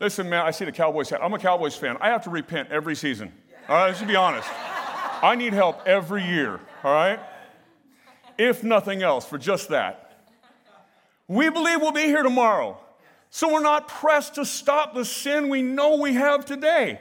Listen, 0.00 0.30
man, 0.30 0.46
I 0.46 0.52
see 0.52 0.64
the 0.64 0.72
Cowboys 0.72 1.10
hat. 1.10 1.22
I'm 1.22 1.34
a 1.34 1.38
Cowboys 1.38 1.74
fan. 1.74 1.96
I 2.00 2.08
have 2.08 2.24
to 2.24 2.30
repent 2.30 2.70
every 2.70 2.94
season. 2.94 3.32
All 3.68 3.76
right, 3.76 3.88
let's 3.88 4.02
be 4.02 4.16
honest. 4.16 4.48
I 5.26 5.34
need 5.34 5.54
help 5.54 5.86
every 5.86 6.22
year, 6.24 6.60
all 6.84 6.92
right? 6.92 7.18
if 8.38 8.62
nothing 8.62 9.02
else, 9.02 9.26
for 9.26 9.38
just 9.38 9.70
that. 9.70 10.20
We 11.26 11.48
believe 11.50 11.80
we'll 11.80 11.90
be 11.90 12.02
here 12.02 12.22
tomorrow. 12.22 12.78
So 13.30 13.52
we're 13.52 13.62
not 13.62 13.88
pressed 13.88 14.36
to 14.36 14.44
stop 14.44 14.94
the 14.94 15.04
sin 15.04 15.48
we 15.48 15.62
know 15.62 15.96
we 15.96 16.14
have 16.14 16.44
today. 16.44 17.00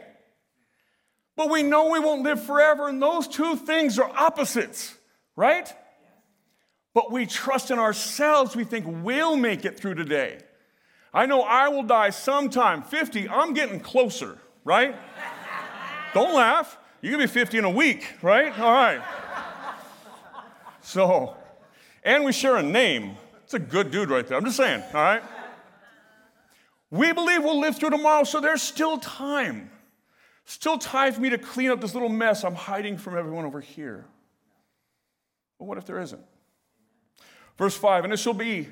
But 1.36 1.51
we 1.51 1.62
know 1.62 1.91
we 1.91 2.00
won't 2.00 2.24
live 2.24 2.44
forever, 2.44 2.88
and 2.88 3.01
those 3.01 3.27
two 3.27 3.55
things 3.58 4.00
are 4.00 4.10
opposites, 4.10 4.96
right? 5.36 5.72
But 6.94 7.12
we 7.12 7.25
trust 7.25 7.70
in 7.70 7.77
ourselves. 7.77 8.55
We 8.55 8.63
think 8.63 8.86
we'll 9.03 9.36
make 9.36 9.65
it 9.65 9.77
through 9.77 9.96
today. 9.96 10.39
I 11.13 11.25
know 11.25 11.41
I 11.41 11.67
will 11.67 11.84
die 11.84 12.10
sometime. 12.10 12.82
50, 12.82 13.29
I'm 13.29 13.53
getting 13.53 13.79
closer, 13.79 14.39
right? 14.63 14.96
Don't 16.13 16.34
laugh. 16.34 16.77
You 17.05 17.12
can 17.12 17.19
be 17.19 17.27
50 17.27 17.59
in 17.59 17.65
a 17.65 17.69
week, 17.69 18.15
right? 18.24 18.57
All 18.59 18.71
right. 18.71 19.00
So, 20.81 21.38
and 22.03 22.25
we 22.25 22.31
share 22.31 22.55
a 22.55 22.63
name. 22.63 23.15
It's 23.43 23.53
a 23.53 23.59
good 23.59 23.91
dude 23.91 24.09
right 24.09 24.25
there. 24.25 24.35
I'm 24.35 24.43
just 24.43 24.57
saying, 24.57 24.81
all 24.91 25.03
right? 25.03 25.21
We 26.89 27.13
believe 27.13 27.43
we'll 27.43 27.59
live 27.59 27.77
through 27.77 27.91
tomorrow, 27.91 28.24
so 28.24 28.41
there's 28.41 28.63
still 28.63 28.97
time. 28.97 29.69
Still 30.45 30.79
time 30.79 31.13
for 31.13 31.21
me 31.21 31.29
to 31.29 31.38
clean 31.38 31.69
up 31.69 31.79
this 31.79 31.93
little 31.93 32.09
mess 32.09 32.43
I'm 32.43 32.55
hiding 32.55 32.97
from 32.97 33.15
everyone 33.15 33.45
over 33.45 33.62
here. 33.62 34.05
But 35.59 35.65
what 35.65 35.77
if 35.77 35.85
there 35.85 36.00
isn't? 36.00 36.24
Verse 37.55 37.77
5 37.77 38.05
And 38.05 38.13
it 38.13 38.17
shall 38.17 38.33
be 38.33 38.67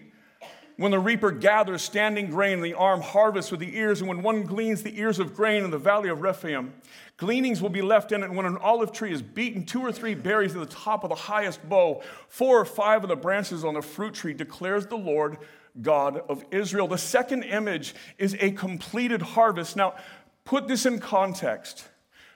when 0.83 0.91
the 0.91 0.99
reaper 0.99 1.31
gathers 1.31 1.81
standing 1.81 2.29
grain, 2.29 2.59
the 2.59 2.73
arm 2.73 2.99
harvests 2.99 3.51
with 3.51 3.61
the 3.61 3.77
ears, 3.77 4.01
and 4.01 4.09
when 4.09 4.21
one 4.21 4.43
gleans 4.43 4.83
the 4.83 4.99
ears 4.99 5.17
of 5.17 5.33
grain 5.33 5.63
in 5.63 5.71
the 5.71 5.77
valley 5.77 6.09
of 6.09 6.21
Rephaim, 6.21 6.73
gleanings 7.15 7.61
will 7.61 7.69
be 7.69 7.81
left 7.81 8.11
in 8.11 8.21
it. 8.21 8.25
And 8.25 8.35
when 8.35 8.45
an 8.45 8.57
olive 8.57 8.91
tree 8.91 9.13
is 9.13 9.21
beaten, 9.21 9.65
two 9.65 9.79
or 9.79 9.93
three 9.93 10.13
berries 10.13 10.53
at 10.53 10.59
the 10.59 10.75
top 10.75 11.05
of 11.05 11.09
the 11.09 11.15
highest 11.15 11.69
bough, 11.69 12.01
four 12.27 12.59
or 12.59 12.65
five 12.65 13.01
of 13.01 13.07
the 13.07 13.15
branches 13.15 13.63
on 13.63 13.75
the 13.75 13.81
fruit 13.81 14.13
tree, 14.13 14.33
declares 14.33 14.85
the 14.85 14.97
Lord 14.97 15.37
God 15.81 16.17
of 16.27 16.43
Israel. 16.51 16.89
The 16.89 16.97
second 16.97 17.43
image 17.43 17.95
is 18.17 18.35
a 18.41 18.51
completed 18.51 19.21
harvest. 19.21 19.77
Now, 19.77 19.95
put 20.43 20.67
this 20.67 20.85
in 20.85 20.99
context. 20.99 21.87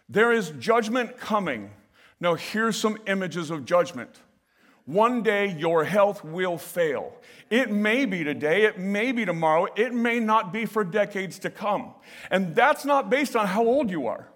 There 0.08 0.32
is 0.32 0.52
judgment 0.52 1.18
coming. 1.18 1.72
Now, 2.22 2.36
here's 2.36 2.80
some 2.80 2.98
images 3.08 3.52
of 3.52 3.66
judgment. 3.66 4.22
One 4.88 5.22
day 5.22 5.54
your 5.58 5.84
health 5.84 6.24
will 6.24 6.58
fail. 6.58 7.14
It 7.50 7.70
may 7.70 8.06
be 8.06 8.24
today, 8.24 8.64
it 8.64 8.80
may 8.80 9.12
be 9.12 9.26
tomorrow, 9.26 9.68
it 9.76 9.94
may 9.94 10.22
not 10.22 10.54
be 10.54 10.66
for 10.66 10.86
decades 10.86 11.40
to 11.40 11.50
come. 11.50 11.94
And 12.32 12.56
that's 12.56 12.86
not 12.86 13.10
based 13.10 13.36
on 13.36 13.48
how 13.48 13.66
old 13.66 13.92
you 13.92 14.08
are. 14.08 14.30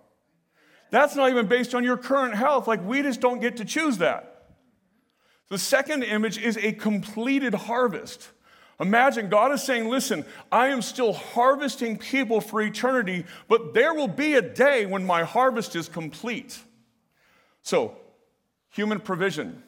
That's 0.90 1.16
not 1.16 1.30
even 1.30 1.48
based 1.48 1.74
on 1.74 1.86
your 1.86 1.96
current 1.96 2.36
health. 2.36 2.68
Like, 2.68 2.86
we 2.86 3.02
just 3.02 3.22
don't 3.22 3.40
get 3.40 3.58
to 3.58 3.66
choose 3.66 4.00
that. 4.00 4.50
The 5.48 5.58
second 5.58 6.04
image 6.04 6.38
is 6.38 6.58
a 6.58 6.74
completed 6.74 7.54
harvest. 7.54 8.28
Imagine 8.78 9.30
God 9.30 9.54
is 9.54 9.64
saying, 9.64 9.88
Listen, 9.88 10.26
I 10.52 10.68
am 10.68 10.82
still 10.82 11.14
harvesting 11.14 11.98
people 11.98 12.42
for 12.42 12.62
eternity, 12.62 13.26
but 13.48 13.74
there 13.74 13.94
will 13.94 14.10
be 14.10 14.34
a 14.34 14.42
day 14.42 14.86
when 14.86 15.06
my 15.06 15.24
harvest 15.24 15.78
is 15.78 15.88
complete. 15.88 16.60
So, 17.62 17.96
human 18.70 19.00
provision. 19.00 19.64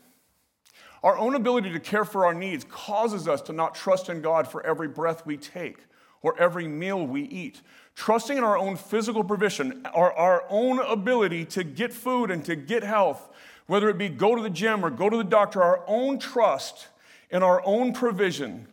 Our 1.03 1.17
own 1.17 1.35
ability 1.35 1.71
to 1.73 1.79
care 1.79 2.05
for 2.05 2.25
our 2.25 2.33
needs 2.33 2.63
causes 2.63 3.27
us 3.27 3.41
to 3.43 3.53
not 3.53 3.75
trust 3.75 4.09
in 4.09 4.21
God 4.21 4.47
for 4.47 4.65
every 4.65 4.87
breath 4.87 5.25
we 5.25 5.35
take 5.35 5.79
or 6.21 6.39
every 6.39 6.67
meal 6.67 7.05
we 7.05 7.23
eat. 7.23 7.61
Trusting 7.95 8.37
in 8.37 8.43
our 8.43 8.57
own 8.57 8.77
physical 8.77 9.23
provision, 9.23 9.85
our, 9.93 10.13
our 10.13 10.45
own 10.49 10.79
ability 10.79 11.43
to 11.45 11.65
get 11.65 11.93
food 11.93 12.31
and 12.31 12.43
to 12.45 12.55
get 12.55 12.83
health, 12.83 13.29
whether 13.67 13.89
it 13.89 13.97
be 13.97 14.07
go 14.07 14.33
to 14.35 14.41
the 14.41 14.49
gym 14.49 14.85
or 14.85 14.89
go 14.89 15.09
to 15.09 15.17
the 15.17 15.23
doctor, 15.23 15.61
our 15.61 15.83
own 15.87 16.17
trust 16.17 16.87
in 17.29 17.43
our 17.43 17.61
own 17.65 17.91
provision 17.91 18.67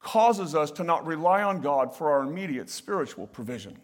causes 0.00 0.54
us 0.54 0.70
to 0.72 0.84
not 0.84 1.06
rely 1.06 1.42
on 1.42 1.62
God 1.62 1.94
for 1.96 2.10
our 2.10 2.22
immediate 2.22 2.68
spiritual 2.68 3.26
provision. 3.26 3.78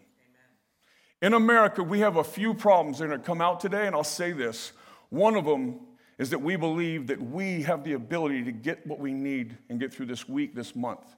In 1.21 1.33
America, 1.33 1.81
we 1.81 1.99
have 1.99 2.17
a 2.17 2.23
few 2.23 2.53
problems 2.53 2.99
that 2.99 3.05
are 3.05 3.07
going 3.07 3.19
to 3.19 3.25
come 3.25 3.41
out 3.41 3.59
today, 3.59 3.87
and 3.87 3.95
I'll 3.95 4.03
say 4.03 4.33
this. 4.33 4.73
One 5.09 5.35
of 5.35 5.45
them 5.45 5.79
is 6.17 6.31
that 6.31 6.39
we 6.39 6.55
believe 6.55 7.07
that 7.07 7.21
we 7.21 7.61
have 7.63 7.83
the 7.83 7.93
ability 7.93 8.43
to 8.43 8.51
get 8.51 8.85
what 8.87 8.99
we 8.99 9.13
need 9.13 9.57
and 9.69 9.79
get 9.79 9.93
through 9.93 10.07
this 10.07 10.27
week, 10.27 10.55
this 10.55 10.75
month. 10.75 11.15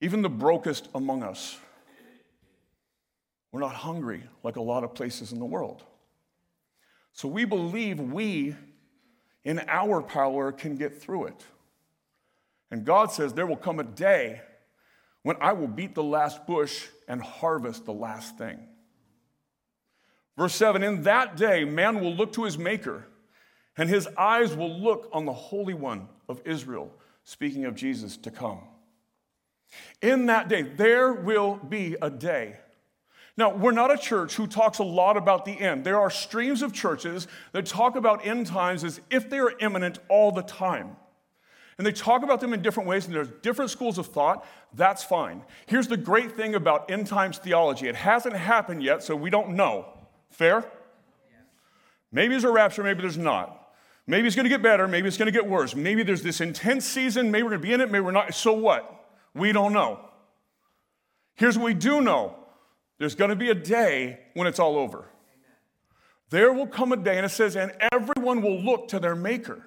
Even 0.00 0.22
the 0.22 0.28
brokest 0.28 0.88
among 0.94 1.22
us, 1.22 1.58
we're 3.52 3.60
not 3.60 3.74
hungry 3.74 4.24
like 4.42 4.56
a 4.56 4.62
lot 4.62 4.82
of 4.82 4.94
places 4.94 5.30
in 5.30 5.38
the 5.38 5.44
world. 5.44 5.84
So 7.12 7.28
we 7.28 7.44
believe 7.44 8.00
we, 8.00 8.56
in 9.44 9.60
our 9.68 10.02
power, 10.02 10.50
can 10.50 10.76
get 10.76 11.00
through 11.00 11.26
it. 11.26 11.44
And 12.70 12.84
God 12.84 13.12
says, 13.12 13.34
There 13.34 13.46
will 13.46 13.56
come 13.56 13.78
a 13.78 13.84
day 13.84 14.40
when 15.22 15.36
I 15.40 15.52
will 15.52 15.68
beat 15.68 15.94
the 15.94 16.02
last 16.02 16.46
bush 16.46 16.86
and 17.06 17.22
harvest 17.22 17.84
the 17.84 17.92
last 17.92 18.38
thing. 18.38 18.66
Verse 20.36 20.54
7 20.54 20.82
In 20.82 21.02
that 21.02 21.36
day, 21.36 21.64
man 21.64 22.00
will 22.00 22.14
look 22.14 22.32
to 22.32 22.44
his 22.44 22.58
Maker, 22.58 23.06
and 23.76 23.88
his 23.88 24.06
eyes 24.18 24.54
will 24.54 24.78
look 24.78 25.08
on 25.12 25.24
the 25.24 25.32
Holy 25.32 25.74
One 25.74 26.08
of 26.28 26.40
Israel, 26.44 26.92
speaking 27.24 27.64
of 27.64 27.74
Jesus 27.74 28.16
to 28.18 28.30
come. 28.30 28.60
In 30.00 30.26
that 30.26 30.48
day, 30.48 30.62
there 30.62 31.12
will 31.12 31.56
be 31.56 31.96
a 32.02 32.10
day. 32.10 32.56
Now, 33.36 33.54
we're 33.54 33.72
not 33.72 33.90
a 33.90 33.96
church 33.96 34.36
who 34.36 34.46
talks 34.46 34.78
a 34.78 34.84
lot 34.84 35.16
about 35.16 35.46
the 35.46 35.58
end. 35.58 35.84
There 35.84 35.98
are 35.98 36.10
streams 36.10 36.60
of 36.60 36.72
churches 36.72 37.26
that 37.52 37.64
talk 37.64 37.96
about 37.96 38.26
end 38.26 38.46
times 38.46 38.84
as 38.84 39.00
if 39.10 39.30
they 39.30 39.38
are 39.38 39.54
imminent 39.58 39.98
all 40.08 40.32
the 40.32 40.42
time. 40.42 40.96
And 41.78 41.86
they 41.86 41.92
talk 41.92 42.22
about 42.22 42.42
them 42.42 42.52
in 42.52 42.60
different 42.60 42.88
ways, 42.88 43.06
and 43.06 43.14
there's 43.14 43.30
different 43.40 43.70
schools 43.70 43.96
of 43.96 44.06
thought. 44.06 44.46
That's 44.74 45.02
fine. 45.02 45.42
Here's 45.64 45.88
the 45.88 45.96
great 45.96 46.32
thing 46.36 46.54
about 46.54 46.90
end 46.90 47.06
times 47.06 47.38
theology 47.38 47.88
it 47.88 47.96
hasn't 47.96 48.36
happened 48.36 48.82
yet, 48.82 49.02
so 49.02 49.16
we 49.16 49.30
don't 49.30 49.56
know. 49.56 49.86
Fair? 50.30 50.64
Maybe 52.12 52.34
there's 52.34 52.44
a 52.44 52.52
rapture, 52.52 52.82
maybe 52.84 53.00
there's 53.00 53.16
not. 53.16 53.61
Maybe 54.06 54.26
it's 54.26 54.34
going 54.34 54.44
to 54.44 54.50
get 54.50 54.62
better, 54.62 54.88
maybe 54.88 55.08
it's 55.08 55.16
going 55.16 55.26
to 55.26 55.32
get 55.32 55.46
worse. 55.46 55.74
Maybe 55.74 56.02
there's 56.02 56.22
this 56.22 56.40
intense 56.40 56.84
season, 56.84 57.30
maybe 57.30 57.44
we're 57.44 57.50
going 57.50 57.62
to 57.62 57.66
be 57.68 57.72
in 57.72 57.80
it, 57.80 57.90
maybe 57.90 58.04
we're 58.04 58.10
not. 58.10 58.34
So 58.34 58.52
what? 58.52 59.06
We 59.34 59.52
don't 59.52 59.72
know. 59.72 60.00
Here's 61.34 61.56
what 61.56 61.64
we 61.64 61.74
do 61.74 62.00
know 62.00 62.36
there's 62.98 63.14
going 63.14 63.30
to 63.30 63.36
be 63.36 63.50
a 63.50 63.54
day 63.54 64.20
when 64.34 64.46
it's 64.46 64.58
all 64.58 64.76
over. 64.76 65.08
There 66.30 66.52
will 66.52 66.66
come 66.66 66.92
a 66.92 66.96
day, 66.96 67.16
and 67.16 67.26
it 67.26 67.30
says, 67.30 67.56
and 67.56 67.72
everyone 67.92 68.42
will 68.42 68.60
look 68.60 68.88
to 68.88 68.98
their 68.98 69.14
Maker. 69.14 69.66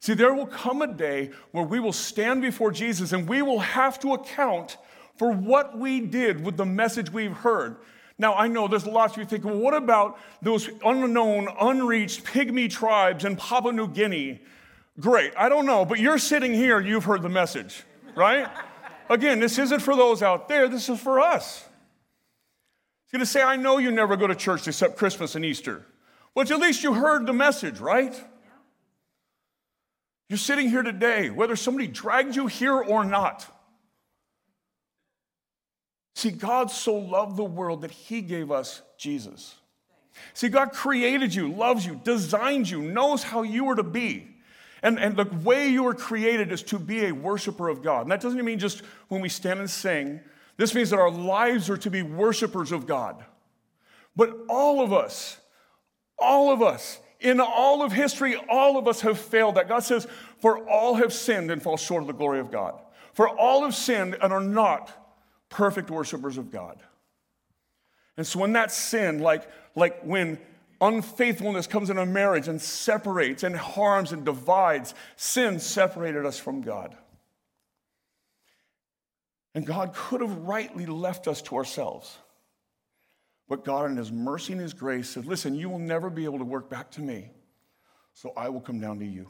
See, 0.00 0.14
there 0.14 0.32
will 0.32 0.46
come 0.46 0.80
a 0.80 0.86
day 0.86 1.30
where 1.52 1.64
we 1.64 1.78
will 1.78 1.92
stand 1.92 2.40
before 2.40 2.70
Jesus 2.70 3.12
and 3.12 3.28
we 3.28 3.42
will 3.42 3.58
have 3.58 4.00
to 4.00 4.14
account 4.14 4.78
for 5.16 5.30
what 5.30 5.78
we 5.78 6.00
did 6.00 6.42
with 6.42 6.56
the 6.56 6.64
message 6.64 7.12
we've 7.12 7.36
heard. 7.36 7.76
Now, 8.20 8.34
I 8.34 8.48
know 8.48 8.68
there's 8.68 8.86
lots 8.86 9.14
of 9.14 9.20
you 9.20 9.24
thinking, 9.24 9.50
well, 9.50 9.60
what 9.60 9.72
about 9.72 10.20
those 10.42 10.68
unknown, 10.84 11.48
unreached 11.58 12.22
pygmy 12.22 12.68
tribes 12.68 13.24
in 13.24 13.34
Papua 13.34 13.72
New 13.72 13.88
Guinea? 13.88 14.42
Great, 15.00 15.32
I 15.38 15.48
don't 15.48 15.64
know, 15.64 15.86
but 15.86 15.98
you're 15.98 16.18
sitting 16.18 16.52
here, 16.52 16.78
you've 16.80 17.04
heard 17.04 17.22
the 17.22 17.30
message, 17.30 17.82
right? 18.14 18.46
Again, 19.08 19.40
this 19.40 19.58
isn't 19.58 19.80
for 19.80 19.96
those 19.96 20.22
out 20.22 20.50
there, 20.50 20.68
this 20.68 20.90
is 20.90 21.00
for 21.00 21.18
us. 21.18 21.64
He's 23.06 23.12
gonna 23.12 23.24
say, 23.24 23.40
I 23.40 23.56
know 23.56 23.78
you 23.78 23.90
never 23.90 24.18
go 24.18 24.26
to 24.26 24.34
church 24.34 24.68
except 24.68 24.98
Christmas 24.98 25.34
and 25.34 25.42
Easter, 25.42 25.86
but 26.34 26.50
at 26.50 26.58
least 26.58 26.82
you 26.82 26.92
heard 26.92 27.24
the 27.24 27.32
message, 27.32 27.80
right? 27.80 28.22
You're 30.28 30.36
sitting 30.36 30.68
here 30.68 30.82
today, 30.82 31.30
whether 31.30 31.56
somebody 31.56 31.86
dragged 31.86 32.36
you 32.36 32.48
here 32.48 32.76
or 32.76 33.02
not. 33.02 33.46
See, 36.20 36.30
God 36.30 36.70
so 36.70 36.96
loved 36.96 37.38
the 37.38 37.44
world 37.44 37.80
that 37.80 37.90
He 37.90 38.20
gave 38.20 38.50
us 38.50 38.82
Jesus. 38.98 39.54
See, 40.34 40.50
God 40.50 40.70
created 40.70 41.34
you, 41.34 41.50
loves 41.50 41.86
you, 41.86 41.98
designed 42.04 42.68
you, 42.68 42.82
knows 42.82 43.22
how 43.22 43.40
you 43.40 43.70
are 43.70 43.74
to 43.74 43.82
be. 43.82 44.28
And, 44.82 45.00
and 45.00 45.16
the 45.16 45.24
way 45.24 45.68
you 45.68 45.82
were 45.82 45.94
created 45.94 46.52
is 46.52 46.62
to 46.64 46.78
be 46.78 47.06
a 47.06 47.12
worshiper 47.12 47.70
of 47.70 47.82
God. 47.82 48.02
And 48.02 48.10
that 48.10 48.20
doesn't 48.20 48.44
mean 48.44 48.58
just 48.58 48.82
when 49.08 49.22
we 49.22 49.30
stand 49.30 49.60
and 49.60 49.70
sing. 49.70 50.20
This 50.58 50.74
means 50.74 50.90
that 50.90 50.98
our 50.98 51.10
lives 51.10 51.70
are 51.70 51.78
to 51.78 51.90
be 51.90 52.02
worshipers 52.02 52.70
of 52.70 52.86
God. 52.86 53.24
But 54.14 54.40
all 54.50 54.82
of 54.82 54.92
us, 54.92 55.38
all 56.18 56.52
of 56.52 56.60
us, 56.60 56.98
in 57.18 57.40
all 57.40 57.82
of 57.82 57.92
history, 57.92 58.36
all 58.50 58.76
of 58.76 58.86
us 58.86 59.00
have 59.00 59.18
failed 59.18 59.54
that. 59.54 59.70
God 59.70 59.84
says, 59.84 60.06
For 60.40 60.68
all 60.68 60.96
have 60.96 61.14
sinned 61.14 61.50
and 61.50 61.62
fall 61.62 61.78
short 61.78 62.02
of 62.02 62.08
the 62.08 62.12
glory 62.12 62.40
of 62.40 62.50
God. 62.50 62.78
For 63.14 63.26
all 63.26 63.64
have 63.64 63.74
sinned 63.74 64.18
and 64.20 64.34
are 64.34 64.42
not 64.42 64.99
perfect 65.50 65.90
worshipers 65.90 66.38
of 66.38 66.50
God. 66.50 66.80
And 68.16 68.26
so 68.26 68.38
when 68.38 68.54
that 68.54 68.72
sin, 68.72 69.18
like, 69.18 69.48
like 69.74 70.02
when 70.02 70.38
unfaithfulness 70.80 71.66
comes 71.66 71.90
in 71.90 71.98
a 71.98 72.06
marriage 72.06 72.48
and 72.48 72.60
separates 72.60 73.42
and 73.42 73.54
harms 73.54 74.12
and 74.12 74.24
divides, 74.24 74.94
sin 75.16 75.60
separated 75.60 76.24
us 76.24 76.38
from 76.38 76.62
God. 76.62 76.96
And 79.54 79.66
God 79.66 79.92
could 79.94 80.20
have 80.20 80.36
rightly 80.38 80.86
left 80.86 81.28
us 81.28 81.42
to 81.42 81.56
ourselves. 81.56 82.16
But 83.48 83.64
God, 83.64 83.90
in 83.90 83.96
His 83.96 84.12
mercy 84.12 84.52
and 84.52 84.62
His 84.62 84.72
grace, 84.72 85.10
said, 85.10 85.26
Listen, 85.26 85.54
you 85.56 85.68
will 85.68 85.80
never 85.80 86.08
be 86.08 86.24
able 86.24 86.38
to 86.38 86.44
work 86.44 86.70
back 86.70 86.90
to 86.92 87.00
me, 87.00 87.30
so 88.14 88.32
I 88.36 88.48
will 88.48 88.60
come 88.60 88.80
down 88.80 89.00
to 89.00 89.04
you. 89.04 89.28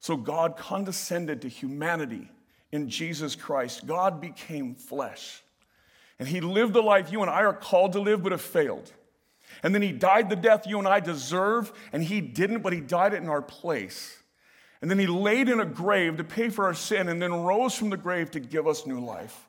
So 0.00 0.16
God 0.16 0.56
condescended 0.58 1.40
to 1.42 1.48
humanity 1.48 2.30
in 2.72 2.88
Jesus 2.88 3.34
Christ. 3.34 3.86
God 3.86 4.20
became 4.20 4.74
flesh. 4.74 5.42
And 6.18 6.28
he 6.28 6.40
lived 6.40 6.72
the 6.72 6.82
life 6.82 7.12
you 7.12 7.22
and 7.22 7.30
I 7.30 7.42
are 7.42 7.52
called 7.52 7.92
to 7.92 8.00
live 8.00 8.22
but 8.22 8.32
have 8.32 8.40
failed. 8.40 8.92
And 9.62 9.74
then 9.74 9.82
he 9.82 9.92
died 9.92 10.28
the 10.28 10.36
death 10.36 10.66
you 10.66 10.78
and 10.78 10.88
I 10.88 11.00
deserve, 11.00 11.72
and 11.92 12.02
he 12.02 12.20
didn't, 12.20 12.60
but 12.60 12.72
he 12.72 12.80
died 12.80 13.14
it 13.14 13.22
in 13.22 13.28
our 13.28 13.42
place. 13.42 14.18
And 14.82 14.90
then 14.90 14.98
he 14.98 15.06
laid 15.06 15.48
in 15.48 15.60
a 15.60 15.64
grave 15.64 16.18
to 16.18 16.24
pay 16.24 16.48
for 16.50 16.66
our 16.66 16.74
sin 16.74 17.08
and 17.08 17.20
then 17.20 17.32
rose 17.32 17.74
from 17.74 17.90
the 17.90 17.96
grave 17.96 18.30
to 18.32 18.40
give 18.40 18.66
us 18.66 18.86
new 18.86 19.00
life. 19.00 19.46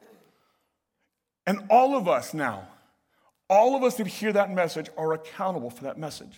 And 1.46 1.66
all 1.70 1.96
of 1.96 2.08
us 2.08 2.34
now, 2.34 2.68
all 3.50 3.76
of 3.76 3.84
us 3.84 3.96
that 3.96 4.08
hear 4.08 4.34
that 4.34 4.54
message 4.54 4.90
are 4.98 5.14
accountable 5.14 5.70
for 5.70 5.84
that 5.84 5.98
message. 5.98 6.38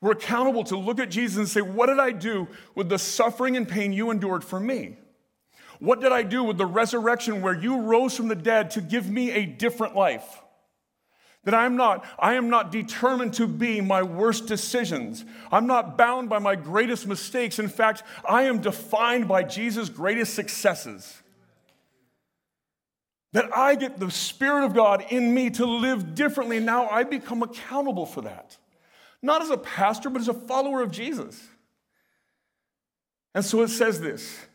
We're 0.00 0.12
accountable 0.12 0.64
to 0.64 0.76
look 0.76 1.00
at 1.00 1.10
Jesus 1.10 1.38
and 1.38 1.48
say, 1.48 1.62
What 1.62 1.86
did 1.86 1.98
I 1.98 2.10
do 2.10 2.48
with 2.74 2.88
the 2.88 2.98
suffering 2.98 3.56
and 3.56 3.68
pain 3.68 3.92
you 3.92 4.10
endured 4.10 4.44
for 4.44 4.60
me? 4.60 4.96
What 5.78 6.00
did 6.00 6.12
I 6.12 6.22
do 6.22 6.42
with 6.42 6.58
the 6.58 6.66
resurrection 6.66 7.42
where 7.42 7.54
you 7.54 7.80
rose 7.80 8.16
from 8.16 8.28
the 8.28 8.34
dead 8.34 8.70
to 8.72 8.80
give 8.80 9.08
me 9.08 9.30
a 9.30 9.46
different 9.46 9.94
life? 9.94 10.42
That 11.44 11.54
I'm 11.54 11.76
not, 11.76 12.04
I 12.18 12.34
am 12.34 12.50
not 12.50 12.72
determined 12.72 13.34
to 13.34 13.46
be 13.46 13.80
my 13.80 14.02
worst 14.02 14.46
decisions. 14.46 15.24
I'm 15.52 15.68
not 15.68 15.96
bound 15.96 16.28
by 16.28 16.40
my 16.40 16.56
greatest 16.56 17.06
mistakes. 17.06 17.60
In 17.60 17.68
fact, 17.68 18.02
I 18.28 18.44
am 18.44 18.60
defined 18.60 19.28
by 19.28 19.44
Jesus' 19.44 19.88
greatest 19.88 20.34
successes. 20.34 21.22
That 23.32 23.56
I 23.56 23.76
get 23.76 24.00
the 24.00 24.10
Spirit 24.10 24.64
of 24.64 24.74
God 24.74 25.04
in 25.10 25.32
me 25.34 25.50
to 25.50 25.66
live 25.66 26.14
differently. 26.16 26.58
Now 26.58 26.88
I 26.88 27.04
become 27.04 27.42
accountable 27.42 28.06
for 28.06 28.22
that. 28.22 28.56
Not 29.22 29.42
as 29.42 29.50
a 29.50 29.56
pastor, 29.56 30.10
but 30.10 30.20
as 30.20 30.28
a 30.28 30.34
follower 30.34 30.82
of 30.82 30.90
Jesus. 30.90 31.40
And 33.34 33.44
so 33.44 33.62
it 33.62 33.68
says 33.68 34.00
this 34.00 34.46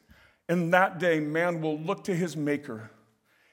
In 0.52 0.72
that 0.72 1.00
day, 1.00 1.22
man 1.22 1.62
will 1.62 1.80
look 1.80 2.04
to 2.04 2.14
his 2.14 2.36
Maker, 2.36 2.92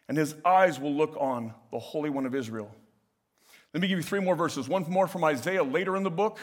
and 0.08 0.18
his 0.18 0.34
eyes 0.44 0.80
will 0.80 0.92
look 0.92 1.16
on 1.20 1.54
the 1.70 1.78
Holy 1.78 2.10
One 2.10 2.26
of 2.26 2.34
Israel. 2.34 2.74
Let 3.72 3.82
me 3.82 3.86
give 3.86 4.00
you 4.00 4.02
three 4.02 4.18
more 4.18 4.34
verses. 4.34 4.68
One 4.68 4.84
more 4.90 5.06
from 5.06 5.22
Isaiah 5.22 5.62
later 5.62 5.94
in 5.94 6.02
the 6.02 6.10
book. 6.10 6.40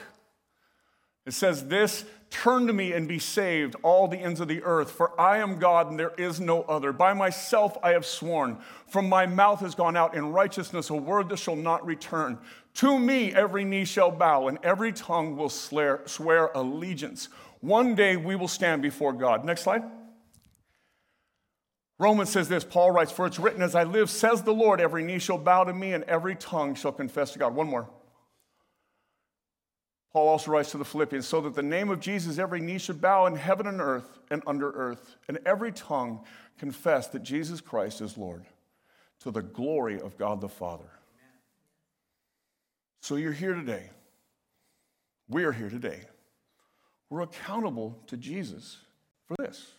It 1.25 1.33
says 1.33 1.67
this 1.67 2.05
Turn 2.29 2.67
to 2.67 2.73
me 2.73 2.93
and 2.93 3.05
be 3.05 3.19
saved, 3.19 3.75
all 3.83 4.07
the 4.07 4.17
ends 4.17 4.39
of 4.39 4.47
the 4.47 4.63
earth, 4.63 4.91
for 4.91 5.19
I 5.19 5.39
am 5.39 5.59
God 5.59 5.89
and 5.89 5.99
there 5.99 6.13
is 6.17 6.39
no 6.39 6.61
other. 6.61 6.93
By 6.93 7.11
myself 7.11 7.77
I 7.83 7.91
have 7.91 8.05
sworn. 8.05 8.57
From 8.87 9.09
my 9.09 9.25
mouth 9.25 9.59
has 9.59 9.75
gone 9.75 9.97
out 9.97 10.15
in 10.15 10.31
righteousness 10.31 10.89
a 10.89 10.95
word 10.95 11.27
that 11.29 11.39
shall 11.39 11.57
not 11.57 11.85
return. 11.85 12.37
To 12.75 12.97
me 12.97 13.33
every 13.33 13.65
knee 13.65 13.83
shall 13.83 14.09
bow 14.09 14.47
and 14.47 14.57
every 14.63 14.93
tongue 14.93 15.35
will 15.35 15.49
swear, 15.49 16.51
allegiance. 16.55 17.27
One 17.59 17.93
day 17.93 18.15
we 18.15 18.37
will 18.37 18.47
stand 18.47 18.81
before 18.81 19.11
God. 19.11 19.43
Next 19.43 19.63
slide. 19.63 19.83
Romans 21.97 22.29
says 22.29 22.49
this 22.49 22.63
Paul 22.63 22.91
writes, 22.91 23.11
For 23.11 23.25
it's 23.25 23.39
written, 23.39 23.61
As 23.61 23.75
I 23.75 23.83
live, 23.83 24.09
says 24.09 24.43
the 24.43 24.53
Lord, 24.53 24.81
every 24.81 25.03
knee 25.03 25.19
shall 25.19 25.37
bow 25.37 25.63
to 25.63 25.73
me 25.73 25.93
and 25.93 26.03
every 26.05 26.35
tongue 26.35 26.75
shall 26.75 26.91
confess 26.91 27.31
to 27.31 27.39
God. 27.39 27.55
One 27.55 27.67
more. 27.67 27.89
Paul 30.11 30.29
also 30.29 30.51
writes 30.51 30.71
to 30.71 30.77
the 30.77 30.85
Philippians, 30.85 31.27
so 31.27 31.41
that 31.41 31.55
the 31.55 31.61
name 31.61 31.89
of 31.89 31.99
Jesus, 31.99 32.37
every 32.37 32.61
knee 32.61 32.77
should 32.77 33.01
bow 33.01 33.25
in 33.25 33.35
heaven 33.35 33.67
and 33.67 33.81
earth 33.81 34.17
and 34.31 34.41
under 34.47 34.71
earth, 34.71 35.17
and 35.27 35.39
every 35.45 35.73
tongue 35.73 36.21
confess 36.57 37.07
that 37.07 37.21
Jesus 37.21 37.59
Christ 37.59 37.99
is 37.99 38.17
Lord, 38.17 38.45
to 39.19 39.31
the 39.31 39.41
glory 39.41 39.99
of 39.99 40.17
God 40.17 40.39
the 40.39 40.47
Father. 40.47 40.89
So 43.01 43.17
you're 43.17 43.33
here 43.33 43.55
today. 43.55 43.89
We 45.27 45.43
are 45.43 45.51
here 45.51 45.69
today. 45.69 45.99
We're 47.09 47.21
accountable 47.21 47.99
to 48.07 48.15
Jesus 48.15 48.77
for 49.27 49.35
this. 49.37 49.69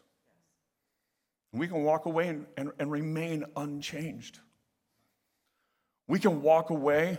And 1.56 1.60
we 1.62 1.68
can 1.68 1.84
walk 1.84 2.04
away 2.04 2.28
and, 2.28 2.44
and, 2.58 2.70
and 2.78 2.90
remain 2.90 3.42
unchanged. 3.56 4.40
We 6.06 6.18
can 6.18 6.42
walk 6.42 6.68
away, 6.68 7.16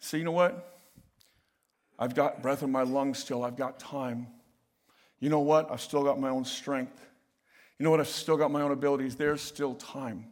say, 0.00 0.18
you 0.18 0.24
know 0.24 0.32
what? 0.32 0.82
I've 1.98 2.14
got 2.14 2.42
breath 2.42 2.62
in 2.62 2.70
my 2.70 2.82
lungs 2.82 3.20
still. 3.20 3.42
I've 3.42 3.56
got 3.56 3.78
time. 3.78 4.26
You 5.18 5.30
know 5.30 5.40
what? 5.40 5.72
I've 5.72 5.80
still 5.80 6.04
got 6.04 6.20
my 6.20 6.28
own 6.28 6.44
strength. 6.44 7.02
You 7.78 7.84
know 7.84 7.90
what? 7.90 8.00
I've 8.00 8.08
still 8.08 8.36
got 8.36 8.50
my 8.50 8.60
own 8.60 8.70
abilities. 8.70 9.16
There's 9.16 9.40
still 9.40 9.74
time. 9.74 10.26